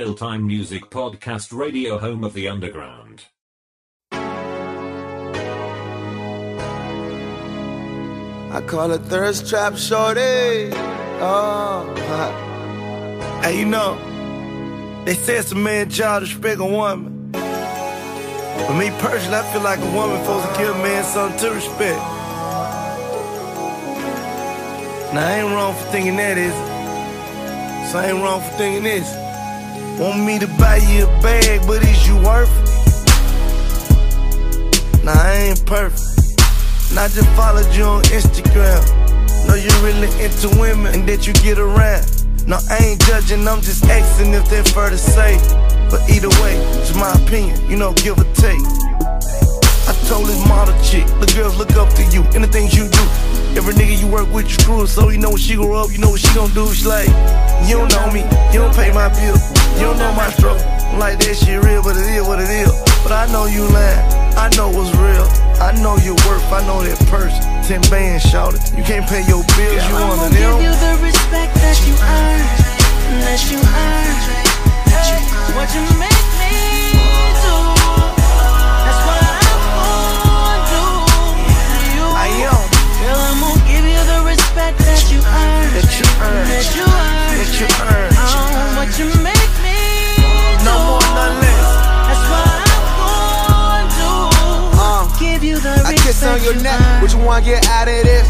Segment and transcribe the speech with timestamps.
[0.00, 3.24] Ill Time Music Podcast Radio, home of the underground.
[8.52, 10.70] I call it thirst trap shorty.
[11.20, 13.42] Oh, huh.
[13.42, 13.98] hey, you know,
[15.04, 17.32] they say it's a man's job to respect a woman.
[17.32, 21.50] But me personally, I feel like a woman supposed to give a man something to
[21.56, 21.98] respect.
[25.12, 27.90] Now, I ain't wrong for thinking that, is it?
[27.90, 29.27] So I ain't wrong for thinking this.
[29.98, 32.68] Want me to buy you a bag, but is you worth it?
[35.04, 36.00] Nah, I ain't perfect.
[36.90, 38.78] And I just followed you on Instagram.
[39.48, 42.06] Know you're really into women and that you get around.
[42.46, 45.36] No, I ain't judging, I'm just asking if they're fair to say.
[45.90, 48.87] But either way, it's my opinion, you know, give or take.
[50.08, 53.04] Told this model chick, the girls look up to you and the things you do.
[53.52, 55.98] Every nigga you work with, you screw so you know when she grow up, you
[56.00, 56.64] know what she gon' do.
[56.72, 57.12] She like,
[57.68, 59.36] you don't know me, you don't pay my bill,
[59.76, 60.64] you don't know my struggle.
[60.64, 62.72] I'm like that shit real, but it is what it is.
[63.04, 64.00] But I know you lying,
[64.32, 65.28] I know what's real.
[65.60, 67.36] I know your worth, I know that purse.
[67.68, 68.64] Ten bands, shouted.
[68.80, 72.48] You can't pay your bills, you I one give you the respect that you earn,
[73.28, 74.16] that you earn.
[74.88, 75.20] Hey,
[75.52, 76.17] what you make
[84.58, 87.30] respect that you earn, that you earn, that you earn.
[87.38, 88.10] that you earn.
[88.18, 89.78] Oh, what you make me
[90.66, 91.68] No do, more, none less.
[92.10, 92.66] that's what I'm
[92.98, 94.10] gonna do.
[94.82, 96.80] Uh, Give you the I kiss on your you neck.
[96.80, 97.02] earn.
[97.02, 98.28] Would you wanna get out of this?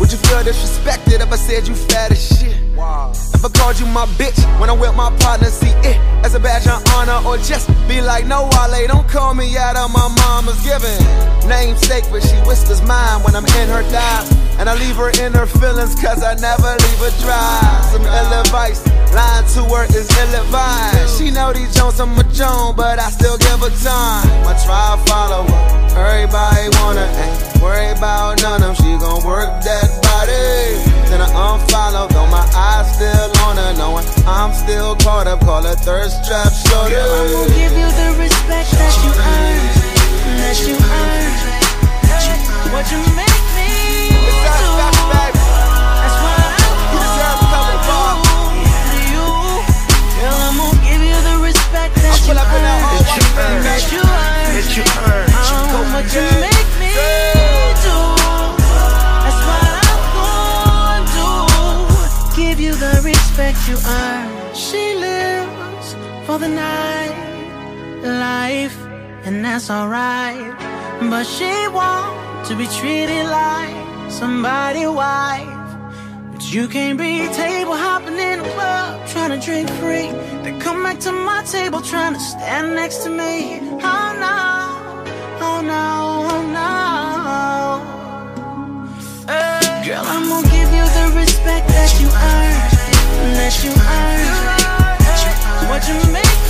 [0.00, 2.50] Would you feel disrespected if I said you fat as shit?
[2.50, 6.34] If I called you my bitch when I'm with my partner, see eh, it as
[6.34, 9.92] a badge of honor, or just be like, no, Wale, don't call me out of
[9.92, 10.96] my mama's giving
[11.44, 14.32] namesake, but she whispers mine when I'm in her thighs.
[14.56, 17.60] And I leave her in her feelings, cause I never leave her dry.
[17.92, 18.80] Some ill advice,
[19.12, 21.18] lying to her is ill advised.
[21.20, 24.24] She know these Jones I'm a Joan, but I still give her time.
[24.48, 25.84] My try to follow her.
[26.00, 28.74] Everybody wanna ain't worry about none of them.
[28.80, 31.03] She gon' work that body.
[31.10, 35.40] Then I unfollow, though my eyes still on her, knowing I'm still caught up.
[35.40, 36.94] Call her thirst trap shorty.
[36.94, 39.62] Girl, I'm gonna give you the respect that you earn,
[40.42, 41.32] that you earn.
[42.74, 45.38] What you make me do, Satisfaction, baby.
[45.38, 46.58] that's what I'm
[46.90, 48.18] You deserve a couple gonna bars.
[48.26, 48.42] do
[48.90, 49.28] to you.
[50.18, 53.62] Girl, I'm gonna give you the respect that you pull that earn, That you earn.
[53.62, 54.34] that you earn.
[54.34, 55.28] Um, that you earn.
[55.30, 56.66] Oh, what you make
[66.34, 67.14] for the night
[68.02, 68.76] life,
[69.24, 70.52] and that's alright.
[71.10, 73.76] But she wants to be treated like
[74.10, 75.70] somebody wife.
[76.32, 80.10] But you can't be table hopping in a club, trying to drink free.
[80.42, 83.60] Then come back to my table, trying to stand next to me.
[83.92, 84.40] Oh no,
[85.46, 85.84] oh no,
[86.32, 86.70] oh no.
[89.86, 92.58] Girl, I'm gonna give you the respect that you earn,
[93.38, 94.63] that you earn.
[95.68, 96.43] What you make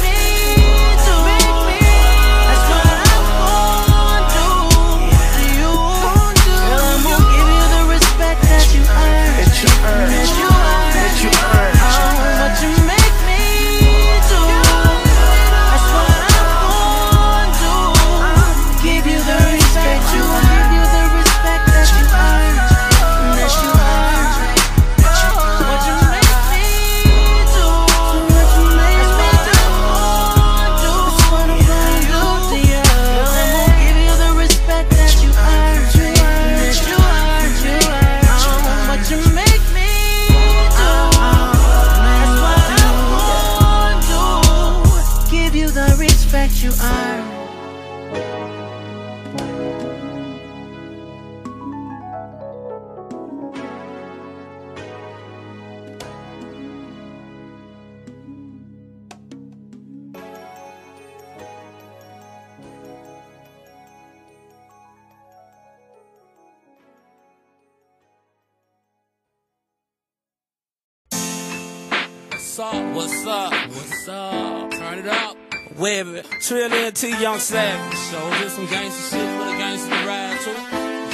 [75.94, 77.96] Webby, Trillion T Young Savage.
[78.10, 80.52] So just some gangster shit for the gangsters to ride to.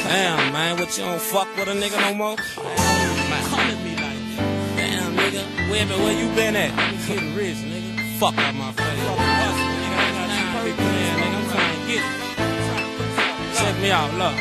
[0.09, 2.33] Damn, man, what you don't fuck with a nigga no more?
[2.33, 4.77] At me like that.
[4.81, 5.45] Damn, nigga.
[5.69, 6.73] Webby, where you been at?
[6.73, 7.93] I'm getting rich, nigga.
[8.17, 9.05] Fuck out my face.
[9.05, 10.01] Fuck hustle, nigga.
[10.01, 11.37] I got time to be playing, nigga.
[11.37, 12.17] I'm trying to get it.
[13.61, 14.37] Check me out, look.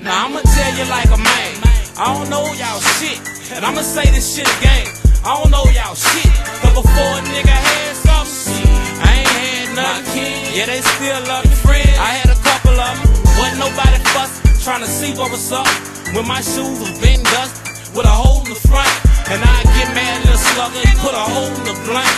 [0.00, 1.52] Now I'ma tell you like a man.
[2.00, 3.20] I don't know y'all shit.
[3.52, 4.88] And I'ma say this shit again.
[5.28, 6.32] I don't know y'all shit.
[6.64, 8.24] Cause before a nigga had some,
[10.58, 11.54] Yeah, they still love me.
[11.62, 11.98] Friends.
[12.02, 13.14] I had a couple of them.
[13.38, 15.68] Wasn't nobody fussing, trying to see what was up.
[16.14, 18.90] When my shoes was been dusty, with a hole in the front.
[19.30, 22.10] And I get mad little slugger and put a hole in the blunt.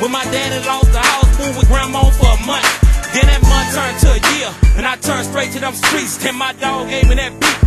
[0.00, 2.68] When my daddy lost the house, moved with grandma for a month.
[3.16, 6.18] Then that month turned to a year, and I turned straight to them streets.
[6.18, 7.65] Then my dog gave me that beat.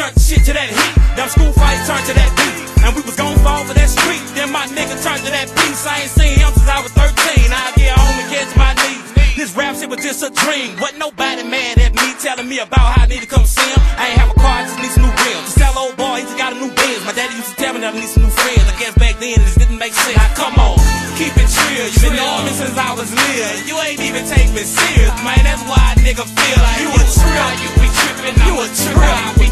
[0.00, 0.94] Turned shit to that heat.
[1.12, 2.56] Them school fights turned to that beat.
[2.88, 4.24] And we was gon' fall for that street.
[4.32, 5.84] Then my nigga turned to that beast.
[5.84, 7.12] I ain't seen him since I was 13.
[7.52, 9.04] I get home and catch my knees.
[9.36, 10.72] This rap shit was just a dream.
[10.80, 13.76] Wasn't nobody mad at me telling me about how I need to come see him.
[14.00, 15.52] I ain't have a car, I just need some new rims.
[15.52, 17.04] To tell old boy, he just got a new Benz.
[17.04, 18.64] My daddy used to tell me that I need some new friends.
[18.72, 20.16] I guess back then it just didn't make sense.
[20.16, 20.80] Now come on,
[21.20, 21.92] keep it real.
[21.92, 23.68] You been knowing me since I was little.
[23.68, 25.44] You ain't even take me serious, man.
[25.44, 27.84] That's why a nigga feel like you a trip.
[27.84, 27.89] You
[28.22, 29.38] be tripping, you a trip.
[29.38, 29.46] We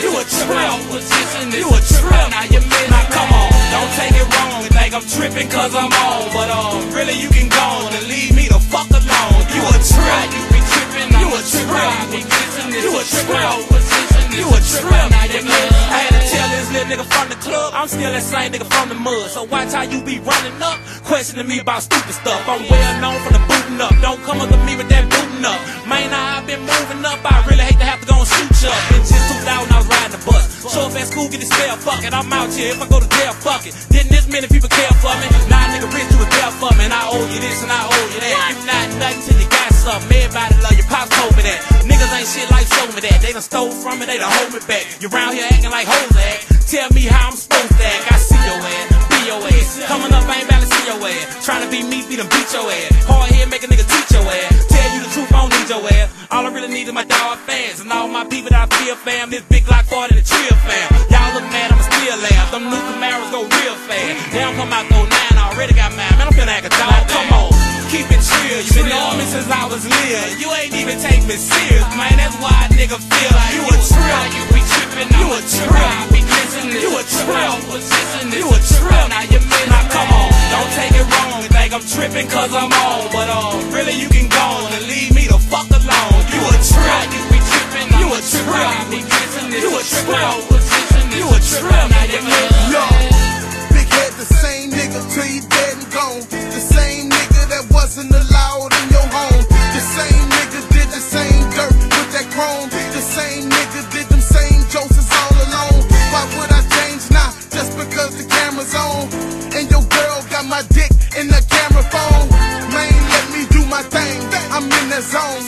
[0.00, 1.54] you a trip.
[1.54, 2.26] You a trip.
[2.30, 2.90] Now you miss.
[2.90, 4.62] Now come on, don't take it wrong.
[4.62, 8.06] You think I'm tripping cause I'm on, but um, really you can go on and
[8.06, 9.42] leave me the fuck alone.
[9.50, 10.26] You a trip.
[10.34, 11.94] You be tripping, you a trip.
[12.10, 12.20] We
[12.82, 13.60] you a trip.
[14.34, 15.10] You a trip.
[15.10, 16.23] Now you miss.
[16.74, 19.30] This little nigga from the club, I'm still that same nigga from the mud.
[19.30, 20.74] So watch how you be running up,
[21.06, 22.42] questioning me about stupid stuff.
[22.50, 23.94] I'm well known for the booting up.
[24.02, 25.54] Don't come up to me with that booting up.
[25.86, 27.22] Man, I've been moving up.
[27.22, 28.80] I really hate to have to go and shoot you up.
[28.90, 30.42] Been since 2000, I was riding the bus.
[30.66, 32.10] Show up at school, get the spell, fuck it.
[32.10, 32.74] I'm out here.
[32.74, 33.74] If I go to jail, fuck it.
[33.94, 35.30] Didn't this many people care for me?
[35.46, 36.90] Nah, nigga, rich, you was there for me.
[36.90, 38.34] And I owe you this and I owe you that.
[38.34, 40.10] You not nothing till you got something.
[40.10, 41.86] Everybody love your Pops told me that.
[41.86, 43.22] Niggas ain't shit like show me that.
[43.22, 44.82] They done stole from me, they done hold me back.
[44.98, 46.63] You round here acting like hoes act.
[46.64, 48.08] Tell me how I'm supposed to act.
[48.08, 49.84] I see your ass, be your ass.
[49.84, 51.44] Coming up, I ain't bound to see your ass.
[51.44, 53.04] Trying to be me, be them beat your ass.
[53.04, 54.64] Hard head, make a nigga teach your ass.
[54.72, 56.08] Tell you the truth, I don't need your ass.
[56.32, 58.96] All I really need is my dog fans and all my people that I feel
[58.96, 59.28] fam.
[59.28, 60.88] This big Glock 40 the trill fam.
[61.12, 62.48] Y'all look mad, I'ma still laugh.
[62.48, 64.32] Them new Camaros go real fast.
[64.32, 66.16] They don't come out go nine, I already got mine.
[66.16, 66.96] Man, I'm finna act a dog.
[67.12, 67.52] Come on.
[67.92, 70.26] Keep it real, you been knowing me since I was little.
[70.40, 72.16] You ain't even take me serious, man.
[72.16, 74.53] That's why a nigga feel like you a trip.
[74.94, 76.12] You tripping, you a trip.
[76.14, 77.50] We listening, you a trip.
[77.66, 79.06] Position, you a trip.
[79.10, 79.66] Now you miss.
[79.66, 81.42] Now come on, don't take it wrong.
[81.42, 84.86] You think I'm tripping cause I'm on, but um, really you can go on and
[84.86, 86.22] leave me the fuck alone.
[86.30, 87.10] You a trip.
[87.10, 88.70] You be tripping, you a trip.
[88.94, 90.30] We listening, you a trip.
[90.46, 91.86] Position, you a trip.
[91.90, 92.54] Now you miss.
[92.70, 92.84] Yo,
[93.74, 96.22] big head, the same nigga till you dead and gone.
[96.30, 99.42] The same nigga that wasn't allowed in your home.
[99.74, 102.73] The same nigga did the same dirt with that chrome.
[108.64, 109.54] Camera's on.
[109.54, 112.28] And your girl got my dick in the camera phone.
[112.72, 114.20] Man, let me do my thing.
[114.50, 115.44] I'm in the zone.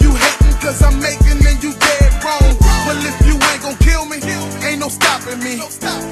[0.00, 2.56] You hating cause I'm making and you dead wrong.
[2.86, 4.18] Well, if you ain't gon' kill me,
[4.66, 5.58] ain't no stopping me.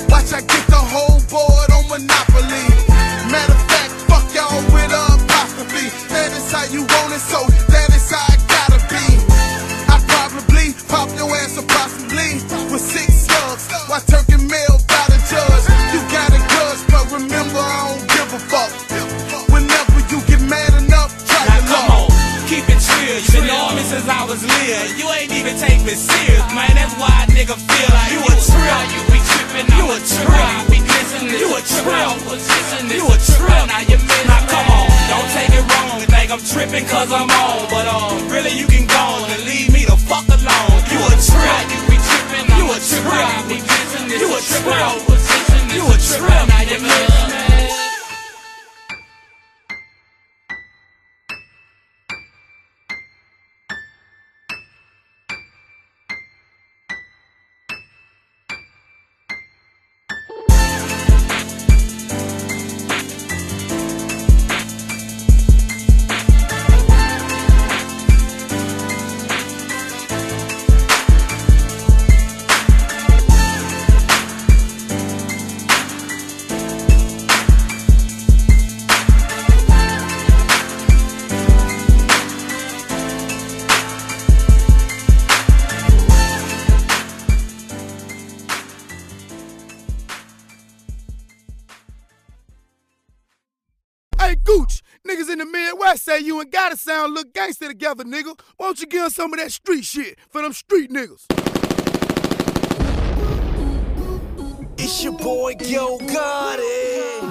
[0.08, 2.66] Watch I get the whole board on Monopoly.
[3.30, 5.88] Matter of fact, fuck y'all with a apostrophe.
[6.08, 7.40] That is how you want it, so
[7.72, 9.04] that is how I gotta be.
[9.88, 11.71] I probably pop your ass approximately
[25.92, 26.72] me serious, man.
[26.72, 28.80] That's why a nigga feel like you a trip.
[28.96, 30.56] You be tripping, you a trip.
[30.72, 32.08] We listening, you a trip.
[32.88, 33.64] You a trip.
[33.68, 34.24] Now you miss.
[34.24, 36.00] Now come on, don't take it wrong.
[36.00, 39.44] You think I'm tripping cause I'm on, but um, really you can go on and
[39.44, 40.80] leave me the fuck alone.
[40.88, 41.60] You a trip.
[41.68, 43.28] You be tripping, you a trip.
[43.52, 44.96] We listening, you a trip.
[45.76, 46.42] You a trip.
[46.48, 47.21] Now you miss.
[96.12, 98.38] Say you ain't gotta sound look gangster together, nigga.
[98.58, 101.24] Won't you give 'em some of that street shit for them street niggas?
[104.78, 107.22] It's your boy Yo Gotti.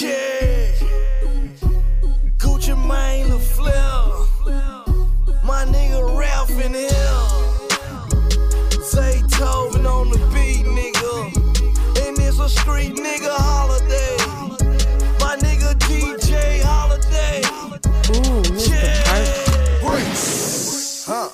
[0.00, 0.72] Yeah.
[2.38, 3.74] Gucci Mane flip.
[5.44, 7.20] My nigga Ralph in here.
[8.92, 11.14] Zaytoven on the beat, nigga.
[12.06, 13.47] And it's a street nigga
[21.10, 21.30] Huh?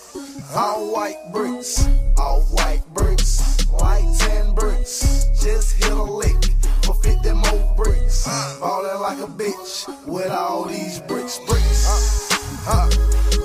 [0.55, 1.85] All white bricks,
[2.17, 5.27] all white bricks, white tan bricks.
[5.43, 6.45] Just hit a lick
[6.85, 8.25] for 50 more bricks.
[8.61, 12.29] Ballin' like a bitch with all these bricks, bricks.
[12.63, 12.89] Huh?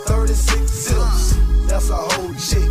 [0.06, 1.36] 36 zips,
[1.68, 2.69] that's a whole chick.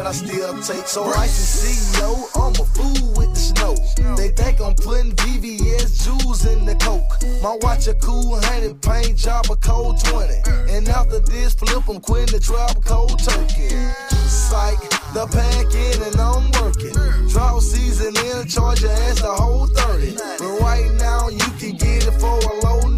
[0.00, 0.86] But I still take.
[0.86, 3.74] So I can see, yo, I'm a fool with the snow.
[4.16, 7.12] They think I'm putting VVS jewels in the coke.
[7.42, 10.34] My watch a cool hundred, paint job a cold 20.
[10.72, 13.76] And after this, flip I'm quitting the trap cold turkey.
[14.24, 14.80] Psych,
[15.12, 16.96] the pack in and I'm working.
[17.28, 20.16] Drought season in, charge your ass the whole 30.
[20.16, 22.89] But right now, you can get it for a low.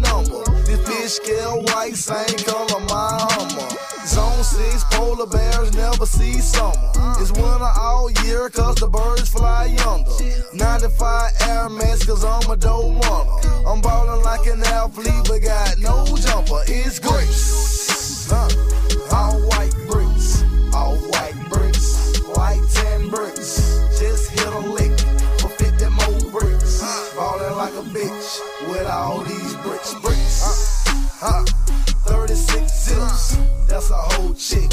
[1.03, 4.07] Bitch scale white, same color, my Hummer.
[4.07, 6.71] Zone 6, polar bears never see summer.
[7.19, 10.09] It's winter all year, cause the birds fly yonder.
[10.53, 13.67] 95 Air Max, cause I'm a dope runner.
[13.67, 16.63] I'm ballin' like an athlete, but got no jumper.
[16.67, 18.29] It's grapes.
[18.31, 18.47] Huh.
[19.11, 20.41] All white bricks,
[20.73, 23.59] all white bricks, white tan bricks.
[23.99, 24.97] Just hit a lick
[25.41, 26.79] for 50 more bricks.
[27.13, 30.82] Ballin' like a bitch with all these bricks, bricks.
[30.95, 31.43] Huh.
[32.05, 34.71] 36 zips, that's a whole chick.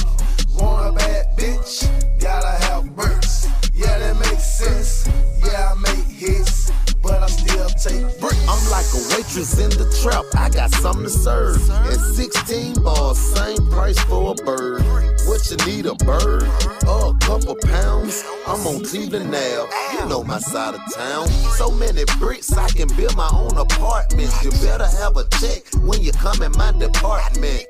[0.58, 1.88] Want a bad bitch,
[2.20, 3.48] gotta have bricks.
[3.74, 5.08] Yeah, that makes sense.
[5.44, 6.70] Yeah, I make hits,
[7.10, 8.46] but I still take bricks.
[8.48, 10.24] I'm like a waitress in the trap.
[10.36, 11.58] I got something to serve.
[11.70, 14.82] And 16 balls, same price for a bird.
[15.26, 16.44] What you need, a bird?
[16.82, 18.24] A couple pounds?
[18.46, 21.28] I'm on Cleveland now, You know my side of town.
[21.58, 24.32] So many bricks, I can build my own apartment.
[24.42, 27.66] You better have a check when you come in my department.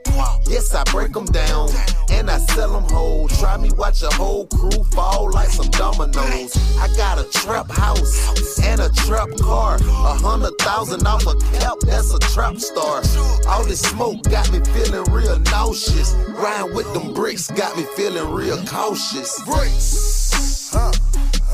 [0.46, 1.70] Yes, I break them down
[2.10, 3.28] and I sell them whole.
[3.28, 6.56] Try me, watch a whole crew fall like some dominoes.
[6.78, 9.76] I got a trap house and a trap car.
[9.76, 13.02] A hundred thousand off a cap, that's a trap star.
[13.48, 16.14] All this smoke got me feeling real nauseous.
[16.28, 19.42] Riding with them bricks got me feeling real cautious.
[19.44, 20.70] bricks.
[20.72, 20.92] Huh.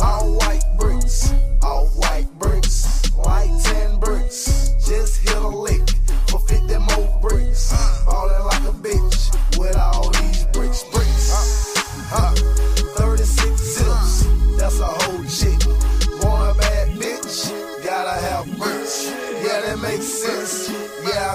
[0.02, 1.32] All white bricks.
[1.62, 3.10] All white bricks.
[3.16, 4.74] White tan bricks.
[4.86, 5.88] Just hit a lick
[6.28, 7.95] for 50 more bricks.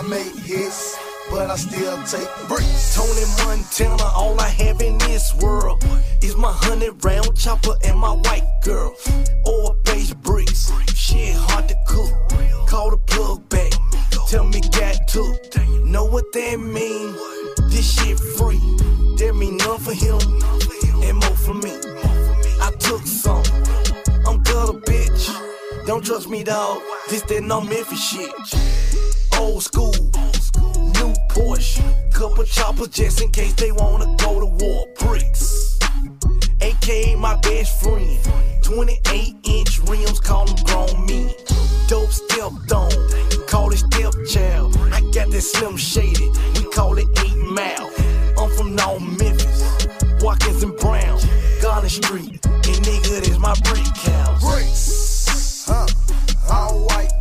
[0.01, 0.97] I make hits.
[1.29, 2.95] But I still take bricks.
[2.95, 5.85] Tony Montana, all I have in this world
[6.23, 8.95] is my hundred round chopper and my white girl.
[9.47, 12.11] Oil based bricks, shit hard to cook.
[12.67, 13.71] Call the plug back,
[14.27, 15.37] tell me got took.
[15.85, 17.13] Know what that mean?
[17.69, 18.57] This shit free.
[19.17, 20.19] That mean none for him
[21.03, 21.73] and more for me.
[22.59, 23.43] I took some.
[24.25, 25.85] I'm gutter, bitch.
[25.85, 26.81] Don't trust me, dog.
[27.07, 29.10] This that no Memphis shit.
[29.41, 31.81] Old school, new Porsche.
[32.13, 34.87] Couple choppers just in case they wanna go to war.
[34.99, 35.79] Bricks.
[36.61, 38.19] AKA my best friend.
[38.61, 41.33] 28 inch rims, call them grown men.
[41.87, 42.91] Dope stepped on,
[43.47, 44.77] call it stepchild.
[44.93, 47.89] I got that Slim Shady, we call it 8 mile.
[48.37, 49.87] I'm from North Memphis,
[50.21, 51.19] Watkins and Brown,
[51.63, 52.45] Garden Street.
[52.45, 54.39] And nigga, that's my brick house.
[54.39, 55.87] Bricks, huh?
[56.47, 57.20] All white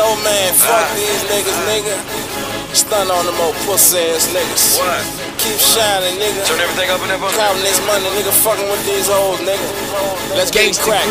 [0.00, 0.94] Snowman, fuck ah.
[0.96, 2.74] these niggas, nigga.
[2.74, 4.78] Stun on them old pussy ass niggas.
[4.80, 5.29] What?
[5.40, 6.44] Keep shining, nigga.
[6.44, 9.64] Turn everything up in there, Counting this money, nigga, fucking with these hoes, nigga.
[10.36, 11.08] Let's get crack.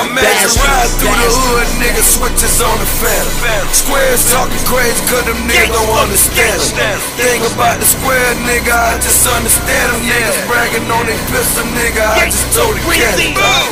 [0.00, 3.68] I'm mad to ride through the hood, nigga, switches on the phantom.
[3.76, 6.96] Squares talking crazy, cause them niggas don't understand them.
[7.20, 10.08] Think about the square, nigga, I just understand them.
[10.08, 13.20] Niggas bragging on their pistol, nigga, I just told the cat.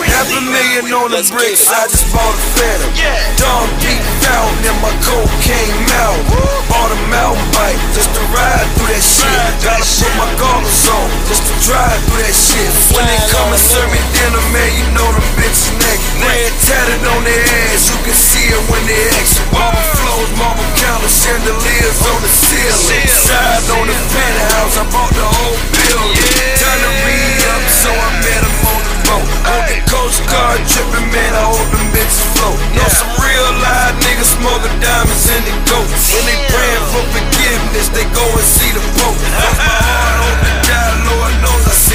[0.04, 1.64] Half a million on the bricks.
[1.72, 2.92] I just bought a phantom.
[3.40, 6.20] Dumb deep down in my cocaine mouth.
[6.68, 9.32] Bought a mountain bike just to ride through that shit.
[9.64, 12.70] Gotta put my goggles on just to drive through that shit.
[12.94, 16.12] When they come and serve me dinner, man, you know them bitches naked.
[16.18, 19.46] Red tatted on their ass, you can see it when they exit.
[19.54, 23.06] Marble flows, marble counters, chandeliers on the ceiling.
[23.06, 26.30] Side on the penthouse, I bought the whole building.
[26.58, 28.73] Turn the re-up, so I met him
[29.10, 29.28] on the boat.
[29.44, 32.56] On the Coast Guard tripping, man, I hope them bitches float.
[32.72, 36.14] Know some real live niggas smoking diamonds in the goats.
[36.14, 39.18] When they praying for forgiveness, they go and see the Pope.
[39.34, 41.53] Cross my heart, to die, Lord knows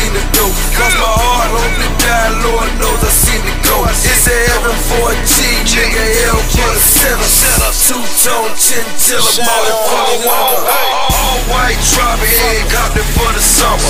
[0.10, 0.30] seen.
[0.74, 3.84] Cross my heart, hope to die, Lord knows I seen it go.
[3.90, 5.44] It's a heaven for a G,
[5.76, 7.30] nigga, hell for the sinner.
[7.70, 10.58] Two-tone chinchilla, mother for the wall.
[11.10, 13.82] All white, drop it ain't got it for the summer.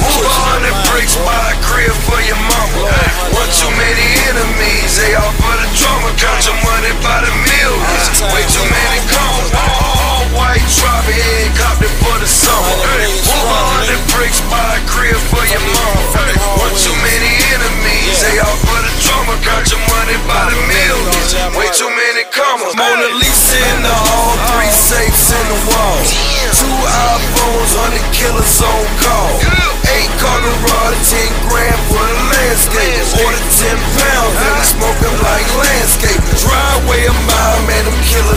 [0.00, 2.88] Move a hundred bricks, buy a crib for your mama.
[3.34, 6.10] One too many enemies, they all for the drama.
[6.16, 9.50] Count your money by the millions, way too many cones.
[9.54, 12.39] All white, drop it ain't got it for the summer.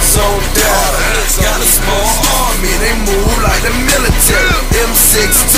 [0.04, 0.92] Killers on down.
[1.40, 2.12] Got a small
[2.46, 4.54] army, they move like the military.
[4.86, 5.53] M16,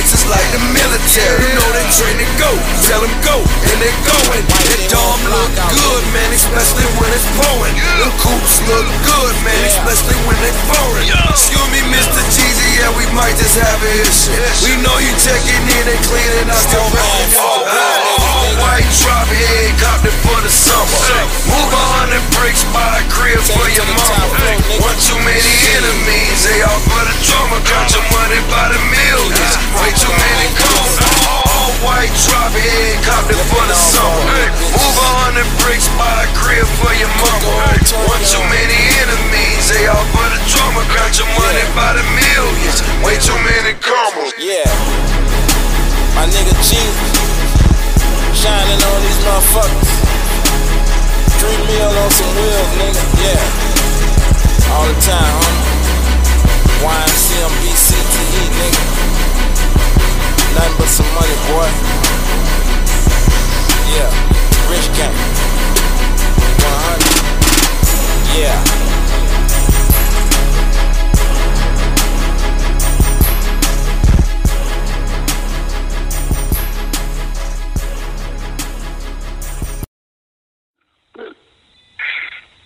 [0.00, 1.44] buy bitches like the military.
[1.44, 2.50] You know they train to go,
[2.88, 4.44] tell them go, and they're going.
[4.48, 7.74] That dome look good, man, especially when it's pouring.
[7.76, 11.06] Them coops look good, man, especially when they foreign.
[11.30, 12.20] Excuse me, Mr.
[12.32, 14.32] Jeezy, yeah, we might just have an issue.
[14.64, 17.66] We know you checking in and cleaning out your record.
[18.20, 20.96] All white drop head, copped it for the summer.
[21.44, 24.38] Move a hundred bricks, buy a crib for your mama.
[24.80, 27.58] One too many enemies, they all for the drama.
[27.66, 29.60] Count your money by the millions.
[29.90, 31.02] Way too many calls.
[31.26, 34.38] All white drop head, copped it for the summer.
[34.70, 37.74] Move a hundred bricks, buy a crib for your mama.
[38.06, 40.86] One too many enemies, they all for the drama.
[40.94, 42.86] Count your money by the millions.
[43.02, 44.30] Way too many commas.
[44.38, 44.62] Yeah.
[46.14, 46.78] My nigga G.
[48.30, 49.90] Shining on these motherfuckers.
[51.42, 53.02] Three mil on some wheels, nigga.
[53.26, 54.70] Yeah.
[54.70, 55.66] All the time, homie.
[56.78, 59.29] YMCMB CTE, nigga.
[60.54, 61.68] Nothing but some money, boy.
[63.94, 64.10] Yeah.
[64.70, 65.14] Rich gang.
[66.58, 67.20] 100.
[68.36, 68.58] Yeah.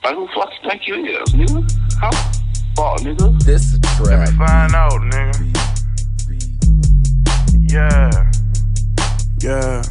[0.03, 1.61] Like who fuck you think you is, nigga?
[1.99, 2.11] How?
[2.77, 3.42] Fuck, nigga.
[3.44, 4.29] This is trap.
[4.37, 5.63] Find out, nigga.
[7.75, 8.31] Yeah.
[9.43, 9.83] Yeah.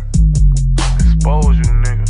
[1.02, 2.03] Expose you, nigga.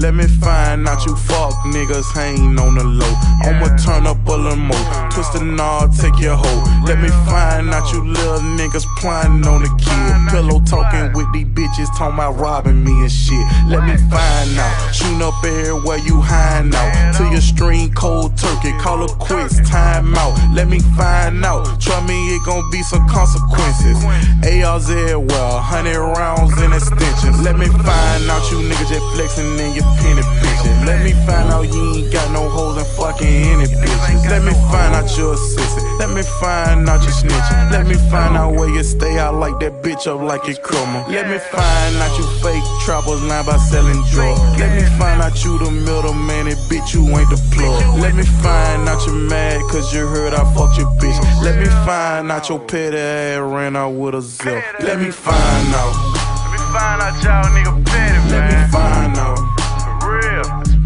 [0.00, 3.14] Let me find out you fuck niggas hang on the low.
[3.44, 5.10] I'ma turn up a little more.
[5.12, 6.64] Twist the knob, take your hoe.
[6.86, 10.32] Let me find out you little niggas plotting on the kid.
[10.32, 13.44] Pillow talking with these bitches, talking about robbing me and shit.
[13.68, 14.94] Let me find out.
[14.94, 17.16] Shooting up everywhere you hiding out.
[17.16, 18.72] Till your stream cold turkey.
[18.80, 20.32] Call it quits, time out.
[20.54, 21.78] Let me find out.
[21.78, 24.00] Try me, it gon' be some consequences.
[24.48, 27.42] ARs everywhere, hundred rounds in extensions.
[27.42, 30.86] Let me find out you niggas just flexing in your penny bitches.
[30.86, 34.30] Let me find out you ain't got no hoes and fucking any bitches.
[34.30, 35.82] Let me find out you're a sissy.
[35.98, 37.70] Let me find out you snitching.
[37.70, 39.18] Let me find out where you stay.
[39.18, 41.04] I like that bitch up like it crumble.
[41.12, 44.40] Let me find out you fake trappers line by selling drugs.
[44.58, 48.00] Let me find out you the middleman and bitch you ain't the plug.
[48.00, 51.18] Let me find out you mad cause you heard I fucked your bitch.
[51.42, 54.62] Let me find out your petty ass ran out with a zip.
[54.80, 55.94] Let me find out.
[56.42, 58.30] Let me find out y'all nigga petty, man.
[58.30, 59.49] Let me find out.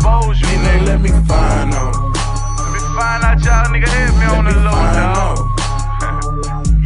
[0.04, 0.86] Expose you, Nigga, nigga.
[0.86, 1.96] let me find out.
[2.60, 5.38] Let me find out y'all nigga hit me on the low, dog.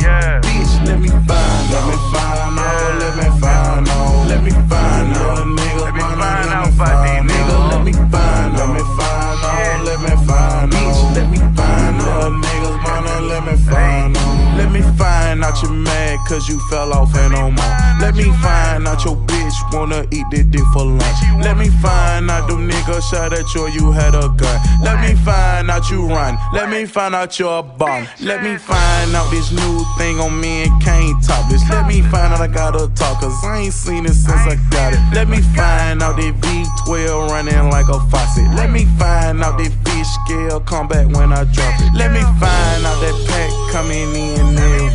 [0.01, 0.39] Yeah.
[0.41, 1.83] Bitch, let me find out.
[1.83, 2.95] Let me find out.
[3.03, 4.29] Let me find out.
[4.29, 5.49] Let me find out.
[5.51, 6.63] Let me find out.
[6.63, 7.71] out about these niggas.
[7.73, 8.63] let me find out.
[8.63, 9.83] Let me find out.
[9.85, 10.79] Let me find out.
[10.79, 12.31] Bitch, let me find out.
[12.39, 14.59] Niggas, let me find out.
[14.59, 17.77] Let me find out you mad cause you fell off and no more.
[18.01, 19.39] Let me find out your bitch
[19.73, 21.21] wanna eat this dick for lunch.
[21.43, 24.61] Let me find out them niggas shot at you, you had a gun.
[24.83, 26.39] Let me find out you run.
[26.53, 28.07] Let me find out you're a bum.
[28.21, 31.63] Let me find out this new thing on me and can't top this.
[31.71, 34.95] Let me find out I gotta talk, cause I ain't seen it since I got
[34.95, 35.01] it.
[35.15, 38.49] Let me find out that V12 running like a faucet.
[38.55, 41.93] Let me find out that fish scale come back when I drop it.
[41.95, 44.57] Let me find out that pack coming in.
[44.57, 44.88] Let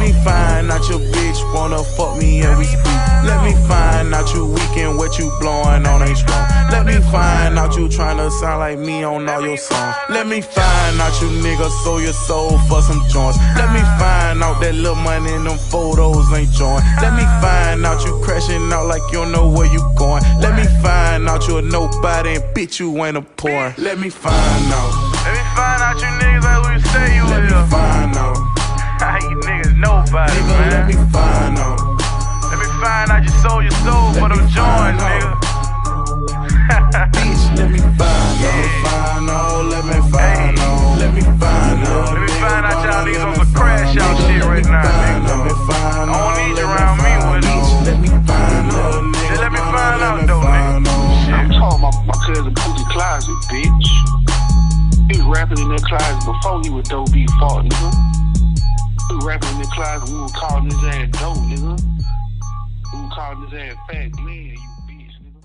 [0.00, 3.00] me find out your bitch wanna fuck me and we speak.
[3.28, 6.46] Let me find out you weak and what you blowing on ain't strong.
[6.70, 9.94] Let me find out you tryna sound like me on all your songs.
[10.08, 13.38] Let me find out you niggas sold your soul for some joints.
[13.56, 16.82] Let me find out that little money in them photos ain't joint.
[17.02, 20.22] Let me find out you crashing out like you don't know where you going.
[20.40, 23.74] Let me find out you a nobody and bitch you ain't a porn.
[23.76, 24.92] Let me find out.
[25.24, 28.36] Let me find out you niggas who you say you Let me find out.
[29.00, 30.70] How you niggas nobody, nigga, man.
[30.70, 31.80] Let me find out.
[32.52, 35.32] Let me find out you sold your soul let for them joints, nigga.
[37.16, 38.84] Bitch, let me find yeah.
[38.84, 39.16] out.
[39.16, 40.64] Find out, let me find hey.
[40.64, 40.98] out.
[41.00, 42.12] Let me find out.
[42.12, 45.24] Let me find out y'all niggas on some crash out shit right now, nigga.
[45.26, 46.12] Let me find out.
[46.12, 47.64] I don't need you around me with it.
[47.88, 49.00] Let me find out.
[49.32, 50.84] Just let me find out, though, nigga.
[51.32, 53.88] I'm talking about my cousin Pookie Closet, bitch.
[55.08, 58.29] He was rapping in that closet before he was dope, he fought, nigga.
[59.10, 61.74] He rapping in that closet, we was calling his ass dope, nigga.
[62.94, 65.42] We was calling his ass fat Glenn, you bitch, nigga.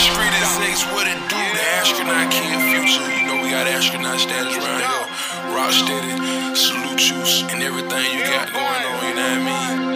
[0.00, 3.04] Street six wouldn't do the astronaut king future.
[3.04, 5.06] You know we got astronaut status around here.
[5.54, 7.20] Rock steady, salute you,
[7.52, 9.04] and everything you got going on.
[9.06, 9.87] You know what I mean?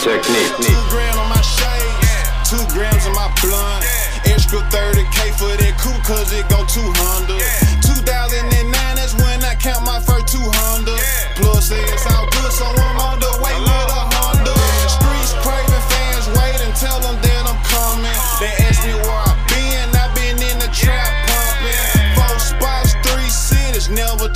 [0.00, 0.56] Technique.
[0.56, 3.84] Two grams on my shades, two grams on my blunt.
[4.24, 7.36] Extra 30k for that coupe, cause it go 200.
[7.84, 10.88] 2009, that's when I count my first 200.
[11.36, 14.56] Plus, it's all good, so I'm on the way with a Honda.
[14.88, 18.16] Streets craving fans, wait and tell them that I'm coming.
[18.40, 21.76] They ask me where I been, i been in the trap pumping.
[22.16, 24.32] Four spots, three cities, never.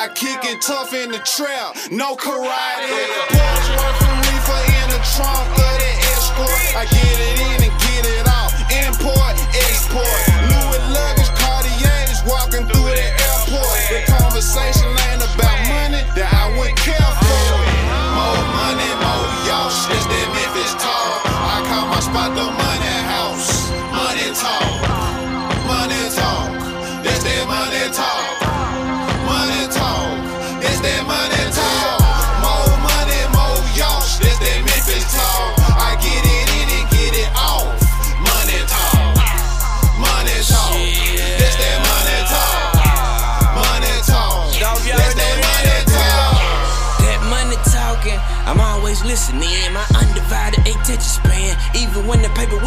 [0.00, 2.88] I kick it tough in the trap, no karate.
[3.36, 6.56] Boys working reefer in the trunk of the escort.
[6.72, 8.48] I get it in and get it out.
[8.80, 10.08] Import, export.
[10.48, 13.76] Louis luggage, Cartiers walking through the airport.
[13.92, 17.44] The conversation ain't about money that I would care for.
[18.16, 19.68] More money, more y'all.
[19.68, 21.28] It's that Memphis talk.
[21.28, 22.69] I call my spot the money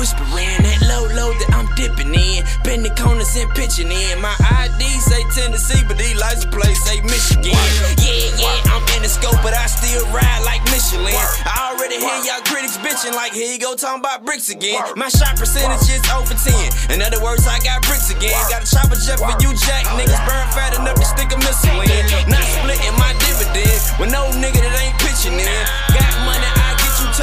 [0.04, 0.60] whispering.
[0.60, 4.20] That low low that I'm dipping in, bend the corners and pitching in.
[4.20, 7.56] My ID say Tennessee, but these license plates say Michigan.
[8.04, 11.16] Yeah, yeah, I'm in the scope, but I still ride like Michelin.
[11.48, 14.84] I already hear y'all critics bitching like here you go talking about bricks again.
[15.00, 16.92] My shot percentage is oh over 10.
[16.92, 18.36] In other words, I got bricks again.
[18.52, 19.88] Got a chopper jet for you, Jack.
[19.96, 22.04] Niggas burn fat enough to stick a missile in.
[22.28, 25.64] Not splitting my dividend with no nigga that ain't pitching in.
[25.96, 26.63] Got money, I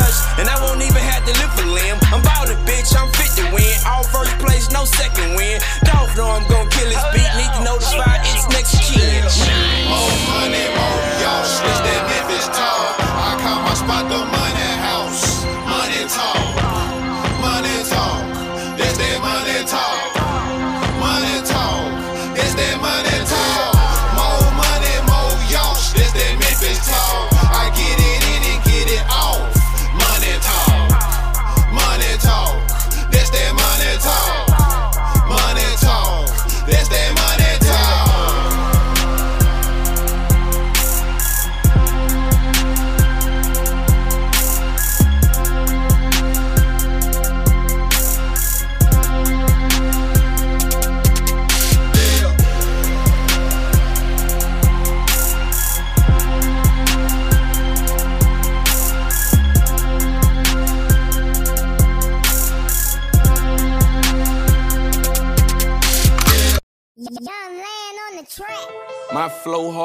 [0.01, 1.99] touched, and I won't even have to lift a limb.
[2.13, 3.77] I'm ballin', bitch, I'm fit to win.
[3.85, 5.61] All first place, no second win.
[5.85, 7.31] Dolph know I'm gon' kill his beat.
[7.37, 9.23] Need to notify its next kin.
[9.93, 11.45] More money, more y'all.
[11.45, 12.97] It's that Memphis talk.
[12.99, 14.50] I call my spot the money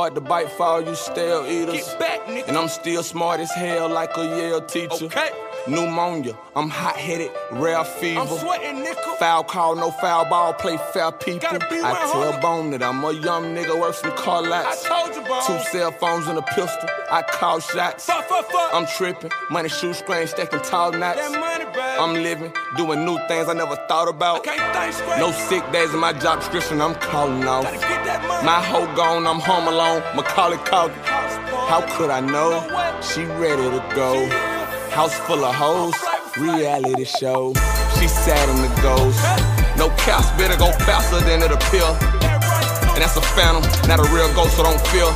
[0.06, 1.96] hard to bite for all you stale eaters.
[2.48, 5.10] And I'm still smart as hell like a Yale teacher.
[5.68, 8.20] Pneumonia, I'm hot headed, rare fever.
[8.20, 9.16] I'm sweating, nickel.
[9.16, 11.50] Foul call, no foul ball, play fair people.
[11.50, 12.40] I tell.
[12.40, 14.86] Bone that I'm a young nigga worth some car lots.
[14.86, 15.42] I told you, Bone.
[15.48, 16.90] Two cell phones and a pistol.
[17.10, 18.06] I call shots.
[18.06, 18.74] Fuck, fuck, fuck.
[18.74, 21.18] I'm tripping, money shoestring stacking tall knots.
[21.18, 21.80] That money, baby.
[21.80, 24.44] I'm living, doing new things I never thought about.
[24.44, 25.18] Can't think straight.
[25.18, 27.64] No sick days in my job description, I'm calling off.
[27.64, 28.46] Gotta get that money.
[28.46, 30.04] My hoe gone, I'm home alone.
[30.16, 31.02] Macaulay Culkin.
[31.68, 32.62] How could I know?
[33.02, 34.55] She ready to go.
[34.96, 35.94] House full of hoes,
[36.38, 37.52] reality show.
[38.00, 39.20] She sat in the ghost.
[39.78, 41.84] No caps, better go faster than it appear.
[42.96, 45.12] And that's a phantom, not a real ghost, so don't feel.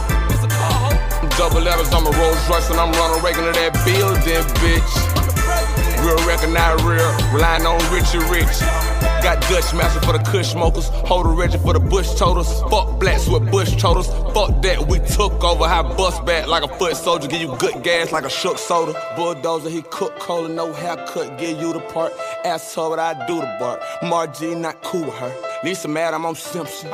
[1.38, 5.19] Double letters, I'm a Rolls Royce, and I'm running to that building, bitch.
[6.10, 8.60] Real recognize real, relying on Richie Rich.
[9.22, 12.62] Got Dutch master for the kush smokers, hold a Reggie for the bush totals.
[12.64, 14.08] Fuck blacks with bush totals.
[14.34, 15.68] Fuck that, we took over.
[15.68, 19.00] How bust back like a foot soldier, give you good gas like a shook soda.
[19.16, 22.12] Bulldozer, he cook cola, no haircut, give you the part.
[22.44, 23.80] Ask her what I do the bar.
[24.02, 25.36] Margie not cool with her.
[25.64, 26.90] Lisa mad, I'm on Simpson.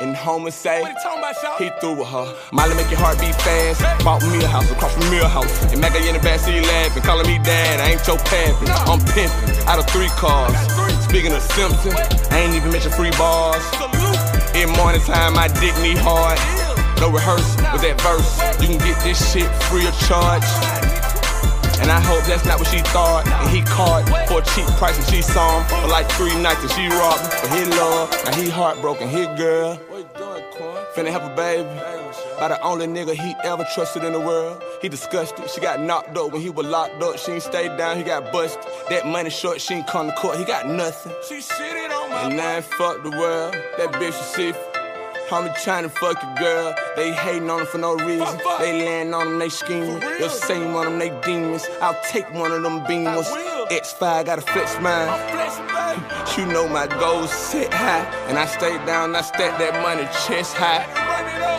[0.00, 1.56] And home say What you talking about, y'all?
[1.56, 2.28] he through with her.
[2.52, 3.80] Molly make your heart beat fast.
[4.04, 5.72] Bought me a house across from Milhouse.
[5.72, 7.80] And Mac in the back backseat laughing, calling me dad.
[7.80, 8.68] I ain't your papping.
[8.84, 10.52] I'm pimping out of three cars.
[11.04, 11.96] Speaking of Simpson,
[12.30, 13.64] I ain't even mention free bars.
[14.54, 16.36] In morning time, my dick need hard.
[17.00, 18.36] No rehearsal with that verse.
[18.60, 20.44] You can get this shit free of charge.
[21.80, 23.26] And I hope that's not what she thought.
[23.26, 26.62] And he caught for a cheap price and she saw him for like three nights
[26.62, 28.10] and she robbed him for his love.
[28.24, 29.78] Now he heartbroken, his girl.
[30.94, 31.68] Finna have a baby.
[32.38, 34.62] By the only nigga he ever trusted in the world.
[34.80, 35.50] He disgusted.
[35.50, 37.18] She got knocked up when he was locked up.
[37.18, 38.64] She ain't stayed down, he got busted.
[38.88, 40.38] That money short, she ain't come to court.
[40.38, 41.12] He got nothing.
[41.28, 43.54] She shitted on my And now fuck the world.
[43.76, 44.56] That bitch was sick.
[45.28, 46.74] Homie trying to fuck your girl.
[46.94, 48.38] They hating on him for no reason.
[48.60, 49.98] They laying on him, they scheming.
[49.98, 51.66] They'll same on them, they demons.
[51.82, 53.26] I'll take one of them beamers.
[53.66, 55.08] X5 got a flex mine.
[56.36, 58.04] You know my goals sit high.
[58.28, 60.86] And I stay down, I stack that money chest high.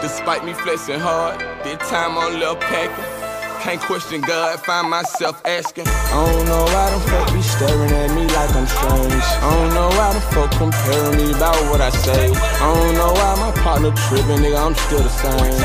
[0.02, 3.17] Despite me flexing hard, did time on little packing.
[3.62, 5.88] Can't question God, find myself asking.
[5.88, 9.24] I don't know why them folk be staring at me like I'm strange.
[9.44, 12.32] I don't know why them folk comparing me about what I say.
[12.32, 15.60] I don't know why my partner tripping, nigga, I'm still the same.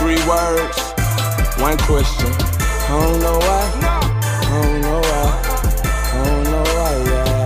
[0.00, 0.78] Three words,
[1.60, 2.32] one question.
[2.32, 3.62] I don't know why.
[3.82, 5.26] I don't know why.
[6.14, 7.44] I don't know why, yeah.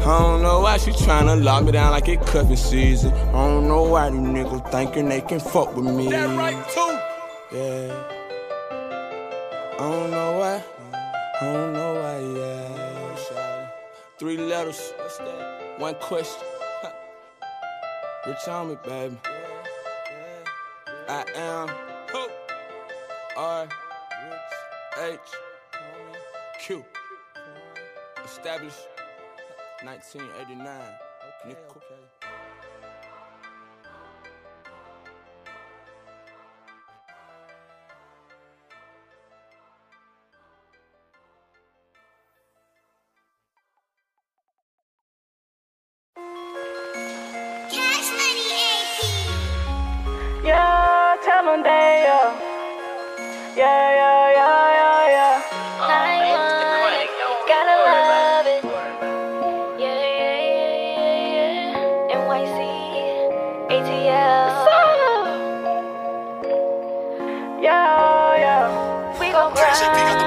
[0.00, 3.12] I don't know why she tryna lock me down like it cuffing season.
[3.12, 6.10] I don't know why these niggas thinking they can fuck with me.
[7.54, 7.94] Yeah.
[9.62, 10.64] I don't know why.
[11.40, 13.70] I don't know why, yeah.
[14.18, 14.92] Three letters.
[14.98, 15.78] What's that?
[15.78, 16.42] One question.
[18.26, 19.16] Rich on me, baby.
[21.08, 21.68] I am
[23.36, 23.68] R
[25.00, 25.18] H
[26.60, 26.84] Q.
[28.24, 28.88] Established
[29.84, 30.80] 1989.
[31.46, 31.82] Nickel.
[31.90, 32.03] Yeah,
[51.54, 52.34] tell them they, yeah.
[53.56, 55.42] Yeah, yeah, yeah, yeah, yeah.
[57.46, 58.62] Gotta love it.
[59.78, 62.16] Yeah, yeah, yeah, yeah, yeah.
[62.16, 62.58] NYC,
[63.70, 64.50] ATL.
[67.62, 69.20] Yeah, yeah.
[69.20, 70.23] We gon' grind.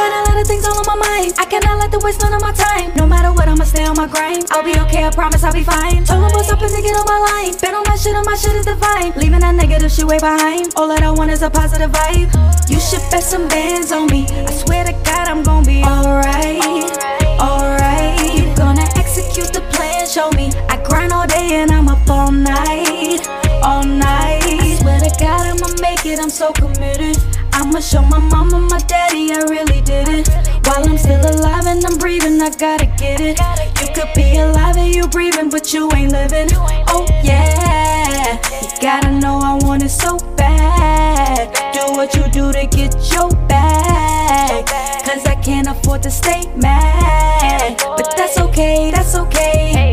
[0.00, 1.34] Got a lot of things all on my mind.
[1.36, 2.90] I cannot let the waste none of my time.
[2.96, 4.46] No matter what, I'ma stay on my grind.
[4.48, 6.04] I'll be okay, I promise I'll be fine.
[6.08, 7.52] Told them what's up and to get on my line.
[7.60, 9.12] Bet on my shit, on my shit is divine.
[9.20, 10.72] Leaving that negative shit way behind.
[10.76, 12.32] All that I want is a positive vibe.
[12.70, 14.24] You should bet some bands on me.
[14.48, 16.96] I swear to God, I'm gonna be alright.
[17.36, 18.24] Alright.
[18.32, 20.48] You gonna execute the plan, show me.
[20.72, 23.28] I grind all day and I'm up all night.
[23.60, 24.48] All night.
[24.48, 26.18] I swear to God, I'ma make it.
[26.18, 27.20] I'm so committed.
[27.60, 30.28] I'ma show my mama, my daddy, I really did it.
[30.66, 33.38] While I'm still alive and I'm breathing, I gotta get it.
[33.82, 36.48] You could be alive and you breathing, but you ain't living.
[36.88, 41.52] Oh yeah, you gotta know I want it so bad.
[41.74, 44.64] Do what you do to get your bag.
[45.04, 47.76] Cause I can't afford to stay mad.
[47.78, 49.92] But that's okay, that's okay.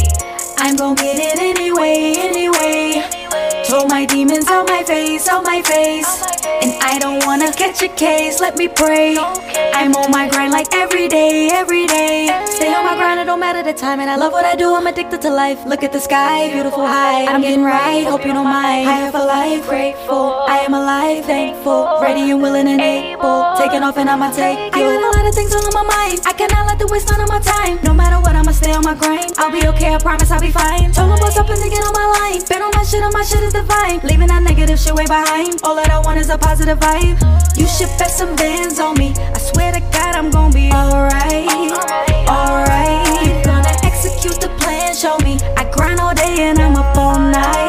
[0.57, 3.03] I'm gon' get it anyway, anyway.
[3.67, 6.36] Told my demons out my face, out my face.
[6.63, 9.17] And I don't wanna catch a case, let me pray.
[9.17, 12.27] I'm on my grind like every day, every day.
[12.45, 13.99] Stay on my grind, it don't matter the time.
[13.99, 15.65] And I love what I do, I'm addicted to life.
[15.65, 17.25] Look at the sky, beautiful high.
[17.25, 18.87] I'm getting right, hope you don't mind.
[18.87, 20.45] Higher for life, grateful.
[20.47, 21.99] I am alive, thankful.
[22.01, 23.55] Ready and willing and able.
[23.57, 24.83] Taking off and I'ma take you.
[24.83, 26.21] I got a lot of things on my mind.
[26.25, 27.79] I cannot let the waste none of my time.
[27.83, 29.33] No matter what, I'ma stay on my grind.
[29.37, 30.91] I'll be okay, I promise I'll be fine.
[30.91, 32.41] Told them what's up and to get on my line.
[32.49, 33.99] Bet on my shit, and my shit is divine.
[34.03, 35.61] Leaving that negative shit way behind.
[35.63, 37.17] All that I want is a positive vibe.
[37.57, 39.13] You should bet some bands on me.
[39.17, 41.49] I swear to God, I'm gonna be alright.
[42.27, 43.25] Alright.
[43.25, 45.37] You gonna execute the plan, show me.
[45.57, 47.66] I grind all day and I'm up all night.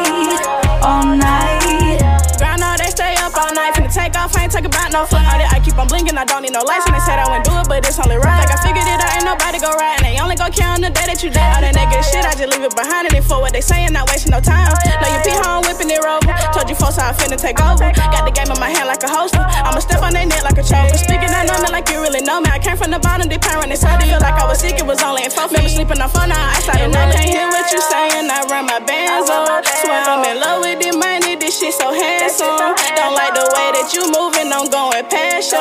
[4.59, 5.23] Talk about no fun.
[5.25, 6.85] All that I keep on blinking, I don't need no lights.
[6.85, 8.43] And they said I wouldn't do it, but it's only right.
[8.43, 9.95] Like I figured it out, ain't nobody go right.
[9.95, 11.55] And they only go care on the day that you die.
[11.55, 13.07] All that negative shit, I just leave it behind.
[13.07, 14.75] And it for what they saying, not wasting no time.
[14.99, 16.31] Know you be home whipping it over.
[16.51, 17.87] Told you folks how I finna take over.
[18.11, 19.43] Got the game in my hand like a holster.
[19.43, 20.97] I'ma step on their neck like a choker.
[20.99, 22.51] Speaking that number like you really know me.
[22.51, 24.85] I came from the bottom, they parent, they said feel like I was sick, it
[24.85, 25.63] was only in four feet.
[25.63, 28.43] Remember sleeping on phone, now I started And I can't hear what you saying, I
[28.49, 29.63] run my bands on.
[29.85, 32.57] Swear I'm in love with the money, this shit so handsome.
[32.97, 35.59] Don't like the way that you moving, I'm going past you.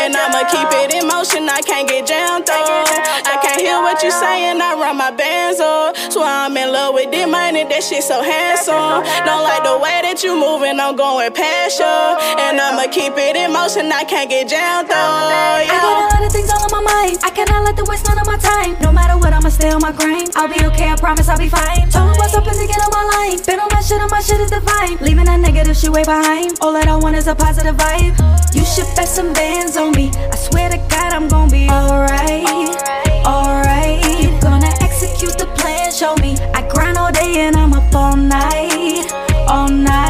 [0.00, 2.83] And I'ma keep it in motion, I can't get jammed though.
[3.02, 5.96] I can't hear what you saying, I run my bands up.
[6.12, 9.02] Swear I'm in love with this money, that shit so handsome.
[9.26, 11.96] Don't like the way that you moving, I'm going past you.
[12.38, 14.94] And I'ma keep it in motion, I can't get jammed though.
[14.94, 17.18] I got a lot of things all on my mind.
[17.24, 18.76] I cannot let the waste none of my time.
[18.80, 20.30] No matter what, I'ma stay on my grind.
[20.36, 21.88] I'll be okay, I promise I'll be fine.
[21.90, 23.38] Told them what's up and to get on my line.
[23.46, 24.98] Been on my shit, and my shit is divine.
[25.00, 26.58] Leaving that negative shit way behind.
[26.60, 28.14] All that I want is a positive vibe.
[28.54, 30.10] You should bet some bands on me.
[30.14, 32.83] I swear to God, I'm gonna be alright.
[33.26, 34.04] Alright.
[34.22, 36.36] You gonna execute the plan, show me.
[36.54, 39.10] I grind all day and I'm up all night.
[39.48, 40.03] All night.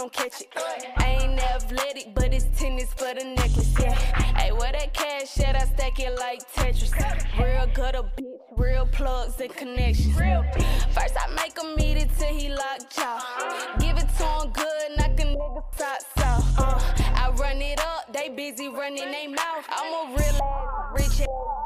[0.00, 0.48] Gon' catch it.
[0.96, 3.74] I ain't athletic, but it's tennis for the necklace.
[3.78, 5.56] Yeah, hey, where that cash at?
[5.56, 6.92] I stack it like Tetris.
[7.38, 10.16] Real gutter bitch, real plugs and connections.
[10.16, 13.76] First I make him eat it till he locked jaw.
[13.78, 16.58] Give it to him good, knock a nigga socks off.
[16.58, 16.80] Uh,
[17.16, 19.66] I run it up, they busy running they mouth.
[19.68, 21.59] I'm a real ass rich ass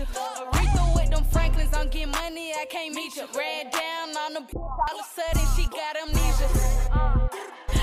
[0.00, 0.20] a feature.
[0.52, 3.26] Aretha with them Franklins, I'm getting money, I can't meet you.
[3.36, 6.48] Ran down on the bitch, all of a sudden she got amnesia.
[6.92, 7.28] Uh,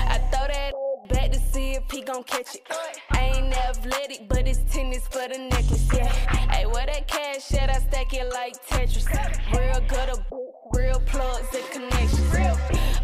[0.06, 0.72] I throw that
[1.08, 2.62] back to see if he gon' catch it.
[3.10, 6.06] I ain't athletic, but it's tennis for the necklace, yeah.
[6.50, 7.70] Hey, where that cash at?
[7.70, 9.06] I stack it like Tetris.
[9.52, 12.30] Real gutter, bitch, real plugs and connections.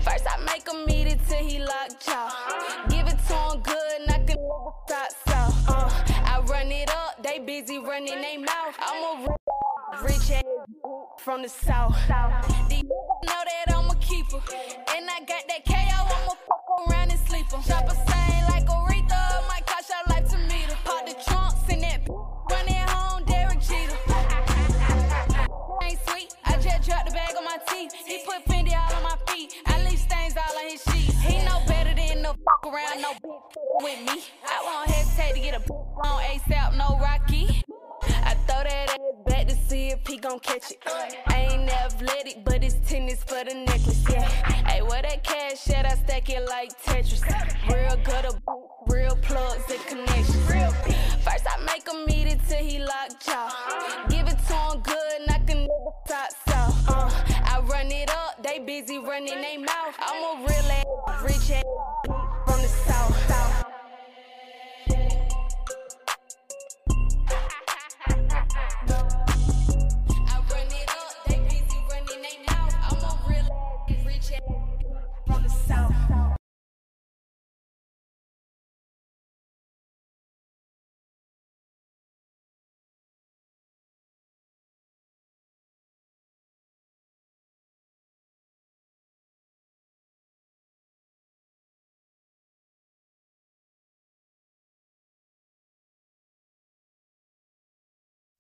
[0.05, 2.87] First I make him eat it till he locked jaw.
[2.89, 5.30] Give it to him good, knock a nigga
[7.51, 8.77] busy running they mouth.
[8.79, 10.45] I'm a rich ass
[11.19, 11.97] from the south.
[12.69, 14.41] These know that I'm a keeper,
[14.95, 15.99] and I got that KO.
[16.17, 17.63] I'ma fuck around and sleep 'em.
[17.65, 17.97] Chop a
[18.53, 18.60] like
[32.51, 34.23] fuck around, no bitch with me.
[34.47, 37.63] I won't hesitate to get a bitch on ASAP, no Rocky.
[38.25, 40.83] I throw that ass back to see if he gon' catch it.
[41.27, 44.29] I ain't athletic, but it's tennis for the necklace, yeah.
[44.67, 45.87] Hey, where that cash at?
[45.87, 47.23] I stack it like Tetris.
[47.69, 50.47] Real gutter, bitch, real plugs and connections.
[51.25, 54.07] First I make him eat it till he locked jaw.
[54.09, 56.89] Give it to him good, knock a nigga socks off.
[56.89, 57.11] Uh,
[57.45, 59.95] I run it up, they busy running they mouth.
[59.99, 62.10] I'm a real ass, rich ass
[62.51, 63.10] from the south.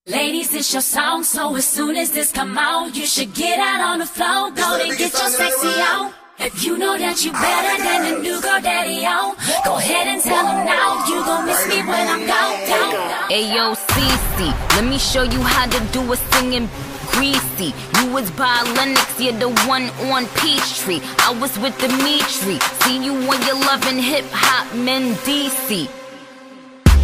[0.06, 3.82] Ladies, it's your song, so as soon as this come out, you should get out
[3.82, 6.14] on the floor, go and get your sexy out.
[6.38, 10.22] If you know that you better than the new girl daddy on, go ahead and
[10.22, 12.94] tell him now, you gon' miss me when I'm gone, gone.
[13.28, 16.70] Ayo, Cece, let me show you how to do a singing
[17.12, 17.74] greasy.
[18.00, 21.00] You was by Lenox, you're the one on Peachtree.
[21.28, 22.58] I was with Dimitri.
[22.80, 25.68] See you when you're loving hip hop men DC.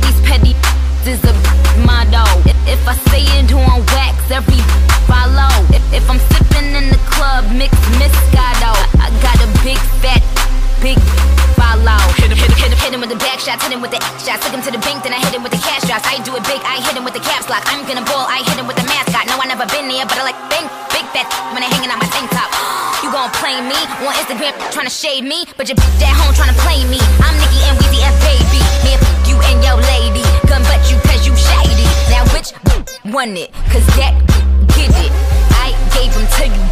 [0.01, 0.57] These petty
[1.05, 2.25] is a motto.
[2.67, 4.61] If, I say it on wax, every
[5.07, 5.53] follow.
[5.93, 8.73] If, I'm sipping in the club, mix Moscato.
[8.73, 9.03] Oh.
[9.03, 10.23] I, I got a big fat,
[10.81, 10.99] big
[11.59, 11.99] follow.
[12.21, 13.93] Hit him, hit him, hit him, hit him with the back shots, hit him with
[13.93, 14.45] the shots.
[14.45, 16.07] Took him to the bank, then I hit him with the cash drops.
[16.07, 17.65] I do it big, I hit him with the caps lock.
[17.69, 19.27] I'm gonna ball, I hit him with the mascot.
[19.29, 22.01] No, I never been there, but I like big, big fat when I hanging out
[22.01, 22.51] my tank top.
[23.05, 26.35] You gon' play me on Instagram, trying to shade me, but your bitch at home
[26.35, 26.99] trying to play me.
[27.23, 28.59] I'm Nicki and Weezy F baby.
[28.83, 30.26] Me and you and your lady.
[33.13, 33.53] Won it?
[33.71, 34.15] Cause that
[34.75, 35.13] get it.
[35.65, 36.65] I gave him to you.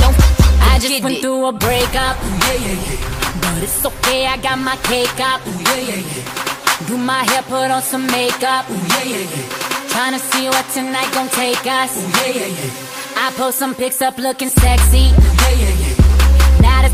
[0.00, 0.16] Don't
[0.62, 2.16] I just went through a breakup.
[2.16, 3.40] Yeah, yeah, yeah.
[3.40, 5.40] But it's okay, I got my cake up.
[5.46, 6.86] Ooh, yeah, yeah, yeah.
[6.86, 8.68] Do my hair, put on some makeup.
[8.70, 9.92] Ooh, yeah, yeah, yeah.
[9.92, 11.96] Tryna see what tonight gon' take us.
[11.96, 13.26] Ooh, yeah, yeah, yeah.
[13.28, 15.12] I post some pics up looking sexy.
[15.12, 16.60] Yeah, yeah, yeah.
[16.60, 16.90] Now the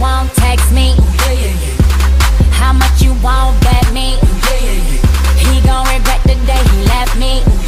[0.00, 0.92] won't text me.
[0.92, 1.74] Ooh, yeah, yeah, yeah.
[2.60, 4.14] How much you won't bet me?
[4.14, 5.52] Ooh, yeah, yeah, yeah.
[5.52, 7.42] He gon' regret the day he left me.
[7.46, 7.67] Ooh,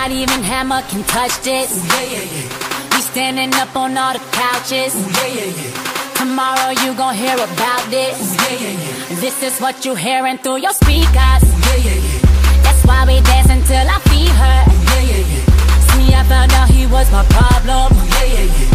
[0.00, 1.76] Not even Hammer can touch this.
[1.76, 2.96] Yeah, yeah, yeah.
[2.96, 4.96] We standing up on all the couches.
[4.96, 6.16] Yeah, yeah, yeah.
[6.16, 8.16] Tomorrow you gon' hear about this.
[8.40, 9.20] Yeah, yeah, yeah.
[9.20, 11.44] This is what you hearing through your speakers.
[11.44, 12.18] Yeah, yeah, yeah.
[12.64, 14.60] That's why we dance until I feel her.
[14.88, 15.44] Yeah, yeah, yeah.
[15.92, 17.92] See, I found out he was my problem.
[17.92, 18.68] Yeah, yeah, yeah.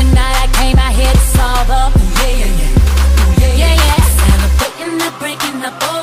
[0.00, 1.92] Tonight I came out here to solve them.
[2.24, 2.72] Yeah, yeah, yeah.
[3.36, 4.00] Yeah, yeah, yeah.
[4.16, 5.99] Celebrating the breaking up, oh.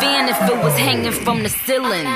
[0.00, 2.06] Fan if it was hanging from the ceiling.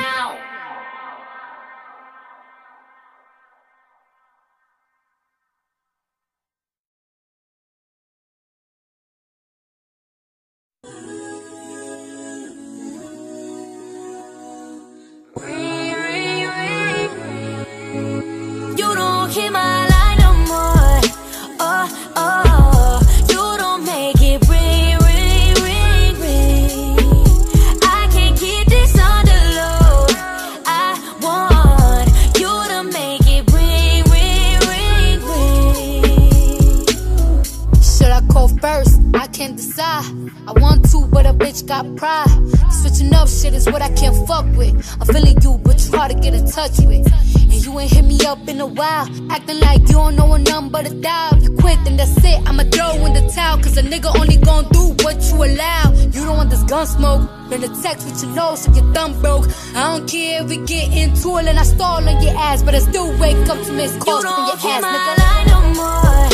[46.25, 47.07] Get in touch with.
[47.53, 49.07] And you ain't hit me up in a while.
[49.31, 51.37] Acting like you don't know a number but a dial.
[51.43, 52.39] You quit, then that's it.
[52.49, 53.59] I'ma throw in the towel.
[53.59, 55.93] Cause a nigga only gon' do what you allow.
[56.14, 57.22] You don't want this gun smoke.
[57.51, 59.47] Then the text with your nose if your thumb broke.
[59.77, 62.62] I don't care if we get into it and I stall on your ass.
[62.62, 65.12] But I still wake up to miss calls from your ass, my nigga.
[65.22, 66.29] line no more.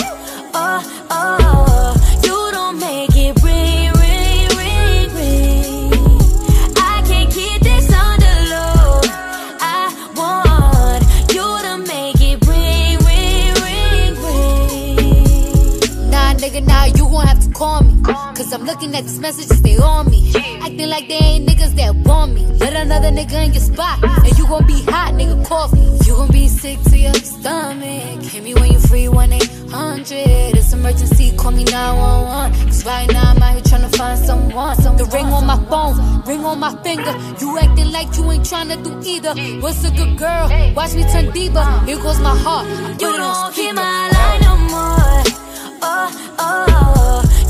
[0.53, 1.60] Oh, oh,
[18.71, 20.33] looking at these messages, they on me.
[20.63, 22.47] Acting like they ain't niggas that want me.
[22.63, 23.99] Let another nigga in your spot.
[24.03, 25.91] And you gon' be hot, nigga, coffee.
[26.07, 28.23] You gon' be sick to your stomach.
[28.23, 30.57] Hit me when you free, 1 800.
[30.59, 32.67] It's emergency, call me 911.
[32.67, 34.77] Cause right now I'm out here tryna find someone.
[34.97, 37.15] The ring on my phone, ring on my finger.
[37.41, 39.35] You acting like you ain't tryna do either.
[39.61, 40.47] What's a good girl?
[40.77, 41.65] Watch me turn diva.
[41.87, 42.69] Here goes my heart.
[43.01, 43.75] You don't hear speaker.
[43.75, 45.23] my line no more.
[45.83, 47.50] Oh, oh,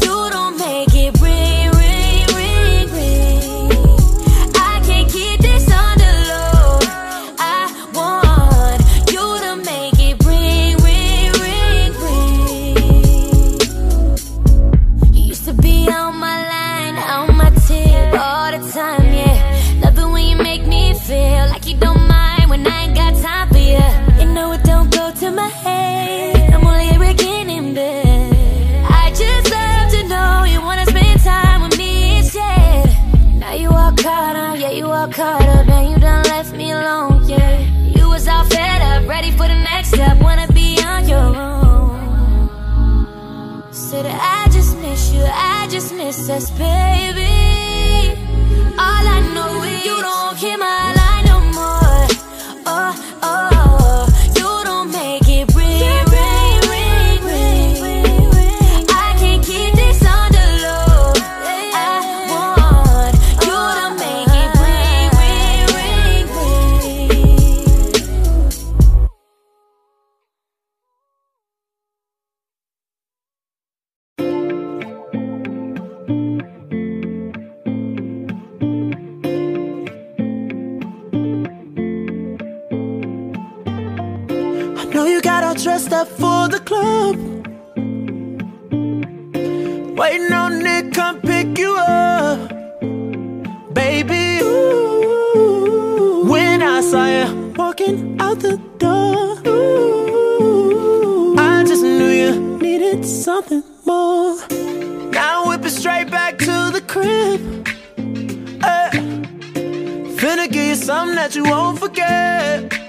[110.91, 112.80] something that you won't forget.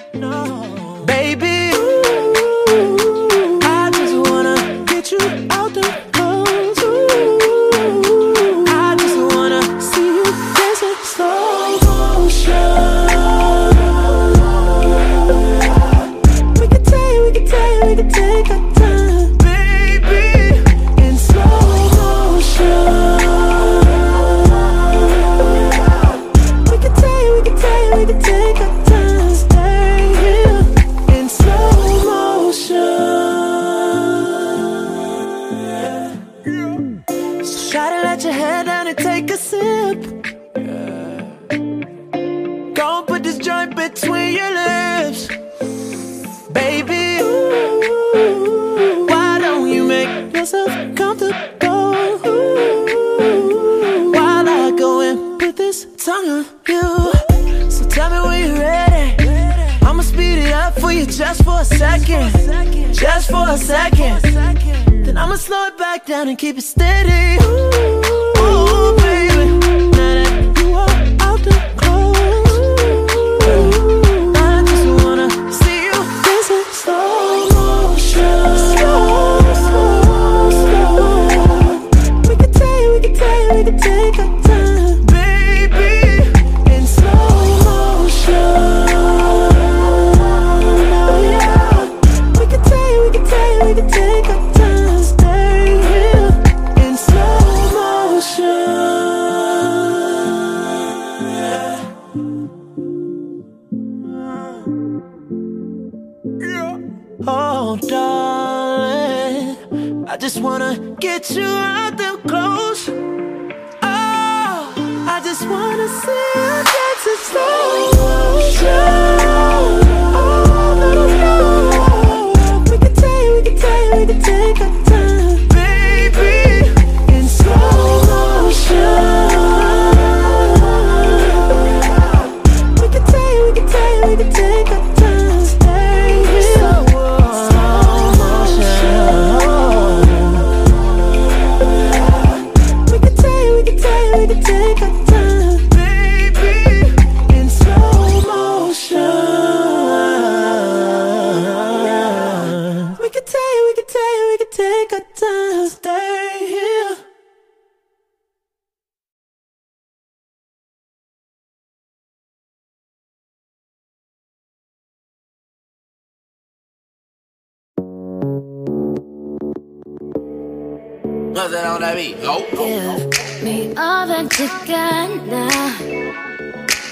[171.51, 172.21] that on that beat.
[172.21, 172.39] Go.
[172.49, 176.01] Give me all that you got now.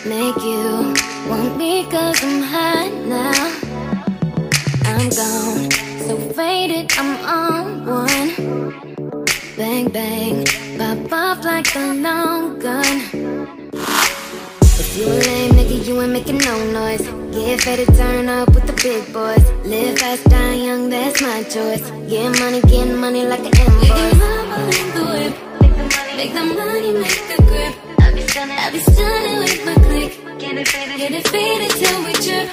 [0.05, 0.93] Make you
[1.29, 3.69] want me cause I'm hot now.
[4.85, 5.71] I'm gone,
[6.07, 8.73] so faded, I'm on one.
[9.55, 10.45] Bang, bang,
[10.77, 13.01] pop off like a long gun.
[14.81, 17.28] If you a lame nigga, you ain't making no noise.
[17.39, 19.43] Get ready to turn up with the big boys.
[19.65, 21.89] Live fast, die young, that's my choice.
[22.09, 24.19] Get money, get money like an invoice.
[24.69, 25.33] Make the whip,
[26.17, 27.73] make the money, make the grip.
[28.01, 30.11] I'll be stunning, I'll be stunning with my click.
[30.37, 32.47] Get it faded, get it faded till we trip.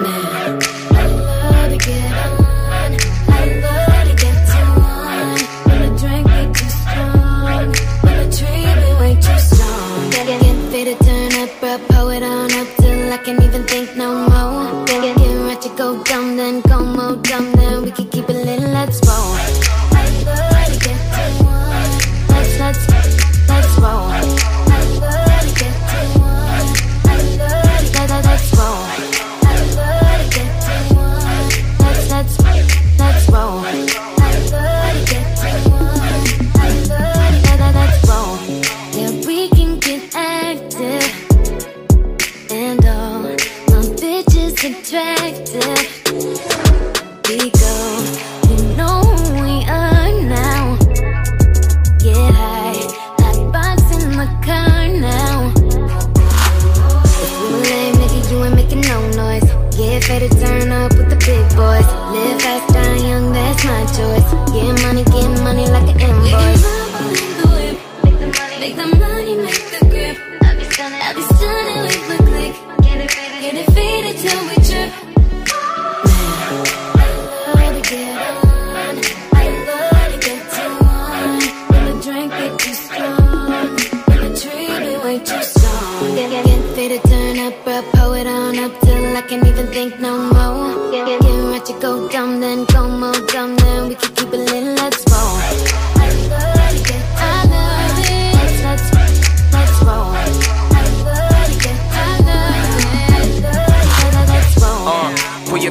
[0.00, 0.58] Now,
[0.90, 2.90] I love to get on.
[3.30, 5.38] I love to get to one.
[5.68, 7.66] When the drink be too strong,
[8.02, 8.66] when the tree
[9.00, 10.10] way too strong.
[10.10, 12.77] Get, get, get turn up, bro, pull it on up.
[13.12, 14.84] I can't even think no more.
[14.84, 18.34] Getting get ready to go dumb, then go more dumb, then we can keep it
[18.34, 18.60] lit.
[18.60, 19.32] Let's roll.
[22.28, 24.37] Let's, let's, let's roll.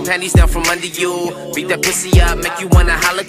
[0.08, 1.12] Panties down from under you.
[1.54, 3.24] Beat that pussy up, make you wanna holla.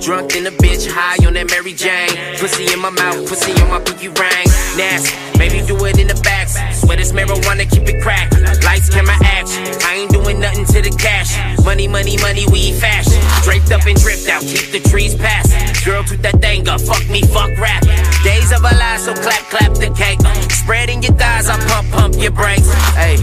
[0.00, 2.08] Drunk in a bitch, high on that Mary Jane.
[2.40, 4.46] Pussy in my mouth, pussy on my pinky ring.
[4.80, 6.48] Nasty, maybe do it in the back.
[6.72, 8.32] Swear this marijuana, keep it cracked.
[8.64, 9.60] Lights, camera, action.
[9.84, 11.36] I ain't doing nothing to the cash.
[11.64, 13.20] Money, money, money, we fashion.
[13.44, 15.60] Draped up and dripped out, keep the trees passing.
[15.84, 17.82] Girl, toot that thing up, fuck me, fuck rap.
[18.24, 20.20] Days of a lives, so clap, clap the cake.
[20.50, 22.72] Spreading your thighs, I pump, pump your brakes.
[22.96, 23.16] Hey.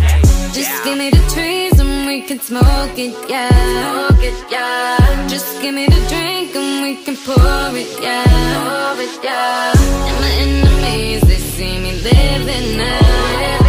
[0.53, 1.72] Just give me the trees
[2.27, 3.49] can smoke it, yeah.
[3.49, 5.27] Smoke it, yeah.
[5.27, 8.23] Just give me the drink and we can pour it, yeah.
[8.55, 9.73] Pour it, yeah.
[10.07, 13.62] And my enemies, they see me living now.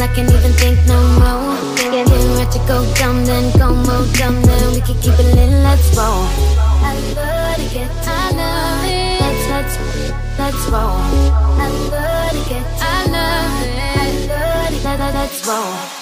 [0.00, 1.56] I can't even think no more.
[1.76, 5.12] Get, get, get ready to go dumb, then go more dumb, then we can keep
[5.12, 6.24] it lit, let's roll.
[6.82, 9.20] I love to get I love it.
[9.20, 9.76] Let's, let's,
[10.38, 10.96] let's roll.
[11.60, 13.76] I love to get I love it.
[13.96, 14.84] I love it.
[14.84, 16.00] Let, let, let's roll.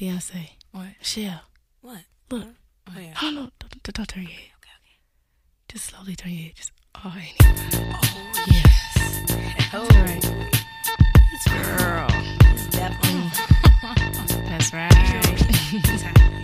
[0.00, 0.48] Beyonce.
[0.72, 0.88] What?
[0.98, 1.42] Michelle.
[1.80, 2.02] What?
[2.28, 2.48] Look.
[2.88, 3.14] Oh, yeah.
[3.22, 4.50] Oh, no, don't, don't, don't turn your head.
[4.58, 4.98] Okay, okay.
[5.68, 6.56] Just slowly turn your head.
[6.56, 6.72] Just,
[7.04, 7.56] oh, even.
[7.94, 9.74] Oh, Yes.
[9.74, 9.86] Oh.
[14.48, 14.92] That's right.
[15.10, 15.22] Girl.
[15.72, 16.41] That's right.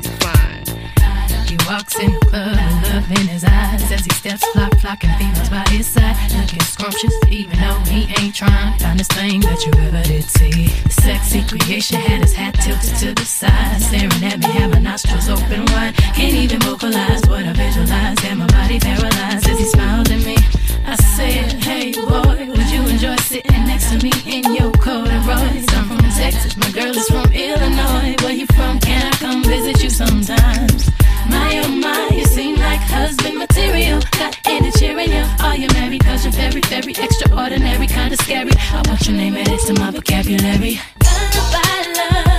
[1.49, 2.59] He walks in the club
[2.93, 6.15] love in his eyes as he steps flock, flocking females by his side.
[6.37, 8.79] Looking scrumptious, even though he ain't trying.
[8.79, 10.69] Finest thing that you ever did see.
[10.85, 14.79] The sexy creation had his hat tilted to the side, staring at me, had my
[14.79, 15.95] nostrils open wide.
[16.17, 20.37] Can't even vocalize what I visualize, and my body paralyzed as he smiled at me.
[20.85, 25.67] I said, Hey boy, would you enjoy sitting next to me in your corduroys?
[25.73, 28.17] I'm from Texas, my girl is from Illinois.
[28.23, 28.81] Where you from?
[28.81, 30.91] Can I come visit you sometimes?
[31.29, 34.01] My oh my, you seem like husband material.
[34.13, 35.25] Got any cheering you?
[35.41, 36.05] Are you married?
[36.05, 38.53] Cause you're very, very extraordinary, kinda scary.
[38.73, 40.81] I want your name added to my vocabulary.
[41.05, 42.38] Lullaby love,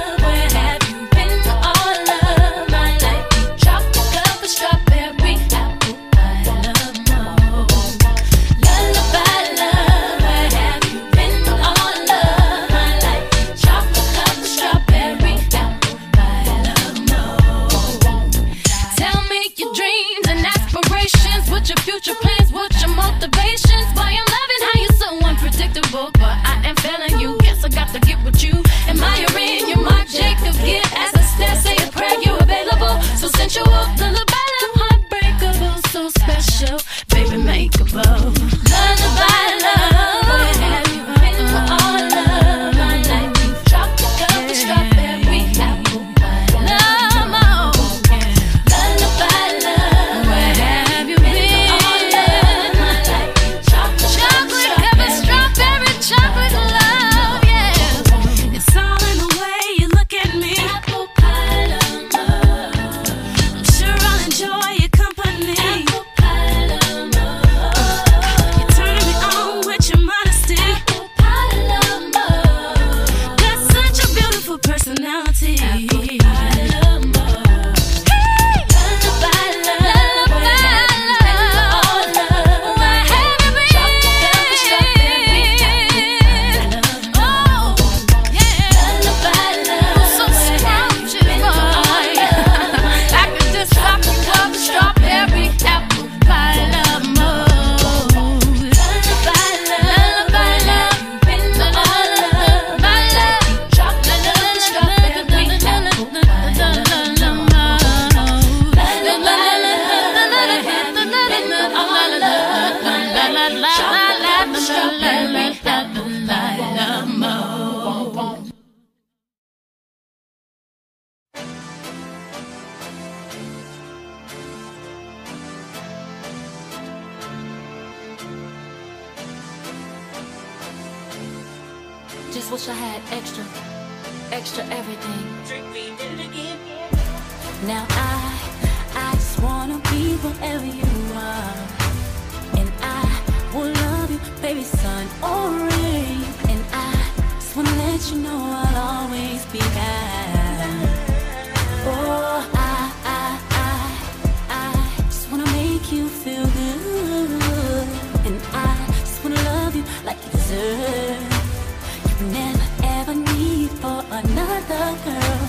[160.50, 162.20] deserve.
[162.20, 165.42] You never ever need for another girl.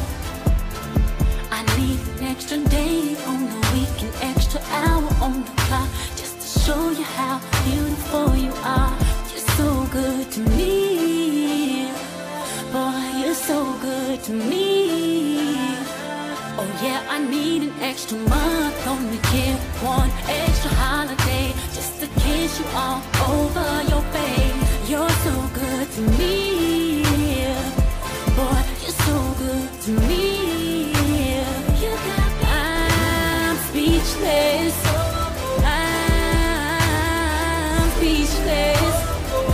[1.51, 6.37] I need an extra day on the week, an extra hour on the clock, just
[6.43, 8.95] to show you how beautiful you are.
[9.31, 11.91] You're so good to me,
[12.73, 13.01] boy.
[13.21, 15.55] You're so good to me.
[16.61, 22.07] Oh yeah, I need an extra month on the year, one extra holiday, just to
[22.21, 24.30] kiss you all over your face.
[24.91, 27.05] You're so good to me,
[28.35, 28.63] boy.
[28.83, 30.93] You're so good to me.
[32.43, 34.75] I'm speechless.
[35.63, 36.81] I'm
[37.99, 38.95] speechless.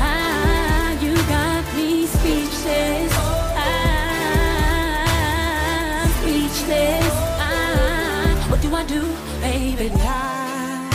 [0.01, 3.13] Ah, you got me speechless.
[4.81, 7.15] I'm speechless.
[7.45, 9.03] Ah, what do I do,
[9.43, 9.91] baby?
[10.01, 10.89] I,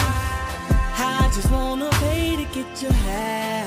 [0.97, 3.60] I just wanna pay to get your hair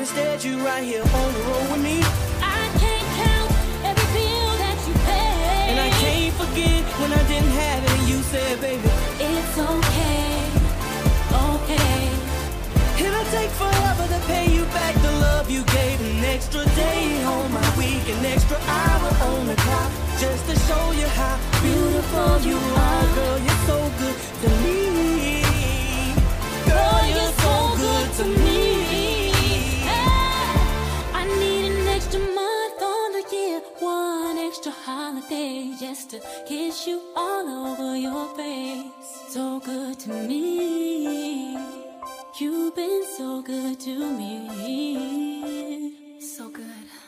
[0.00, 2.00] but instead you right here on the road with me.
[2.40, 3.50] I can't count
[3.84, 8.08] every bill that you pay, And I can't forget when I didn't have it and
[8.08, 8.88] you said, baby,
[9.20, 10.32] It's okay,
[11.48, 12.02] okay.
[13.04, 16.00] it'll take forever to pay you back the love you gave.
[16.00, 20.84] An extra day on my week, an extra hour on the clock, just to show
[21.00, 23.06] you how beautiful you are.
[23.16, 25.42] Girl, you're so good to me.
[26.70, 28.69] Girl, you're so good to me.
[34.60, 38.92] Extra holiday just to kiss you all over your face.
[39.28, 41.56] So good to me.
[42.38, 45.94] You've been so good to me.
[46.20, 46.99] So good.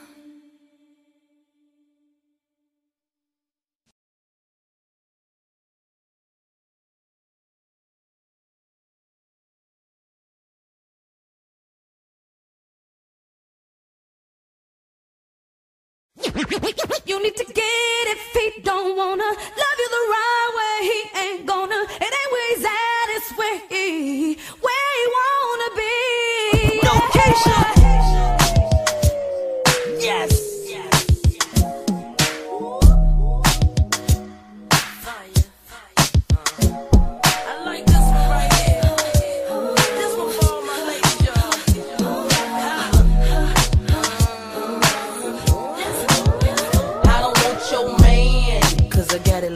[16.51, 18.17] You need to get it.
[18.17, 20.32] If he don't wanna love you the right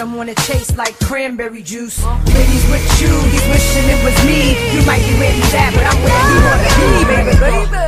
[0.00, 2.02] bottom wanna taste like cranberry juice.
[2.04, 4.56] Ladies with you, he's wishing it was me.
[4.74, 7.70] You might be where he's at, but I'm where you wanna be, baby.
[7.70, 7.79] baby.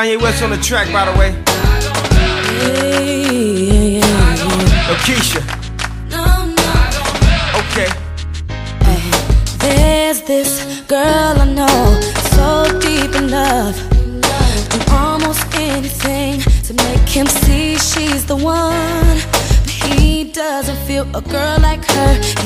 [0.00, 1.30] Kanye West on the track, by the way.
[2.64, 4.94] Hey, yeah, yeah, yeah.
[4.94, 5.42] Akeisha.
[6.08, 6.24] No,
[6.58, 6.70] no.
[7.60, 7.90] Okay.
[9.58, 12.00] There's this girl I know,
[12.32, 13.76] so deep in love.
[14.70, 19.18] Do almost anything to make him see she's the one.
[19.64, 22.39] But he doesn't feel a girl like her.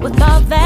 [0.00, 0.59] With all that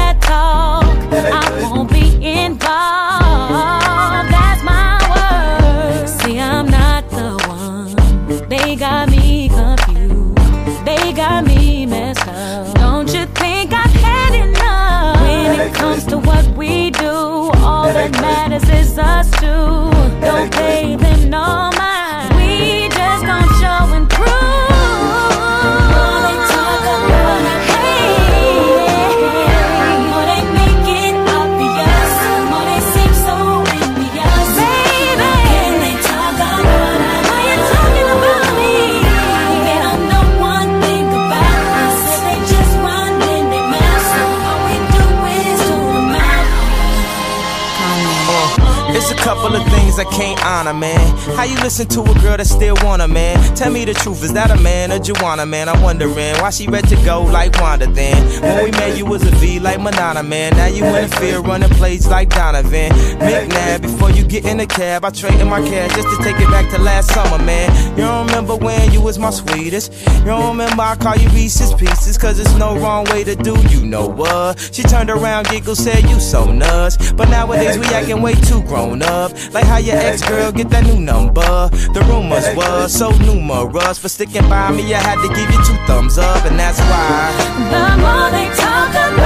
[49.95, 51.17] things I can't honor, man.
[51.35, 53.37] How you listen to a girl that still want a man?
[53.55, 55.69] Tell me the truth, is that a man or Joanna, man?
[55.69, 58.41] I'm wondering why she ready to go like Wanda then.
[58.41, 60.55] When we met, you was a V like Madonna, man.
[60.55, 62.91] Now you in field running plays like Donovan.
[63.19, 66.49] McNabb, before you get in the cab, I traded my cash just to take it
[66.49, 67.71] back to last summer, man.
[67.91, 69.91] You don't remember when you was my sweetest?
[70.19, 72.17] You don't remember I call you Reese's Pieces?
[72.17, 74.59] Cause it's no wrong way to do, you know what?
[74.73, 77.11] She turned around, giggled, said you so nuts.
[77.13, 79.31] But nowadays we acting way too grown up.
[79.53, 81.69] Like how your ex girl get that new number.
[81.93, 83.97] The rumors were so numerous.
[83.97, 87.31] For sticking by me, I had to give you two thumbs up, and that's why.
[87.71, 89.24] The more they talk about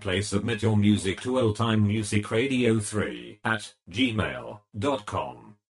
[0.00, 5.49] Airplay submit your music to illtimemusicradio3 at gmail.com.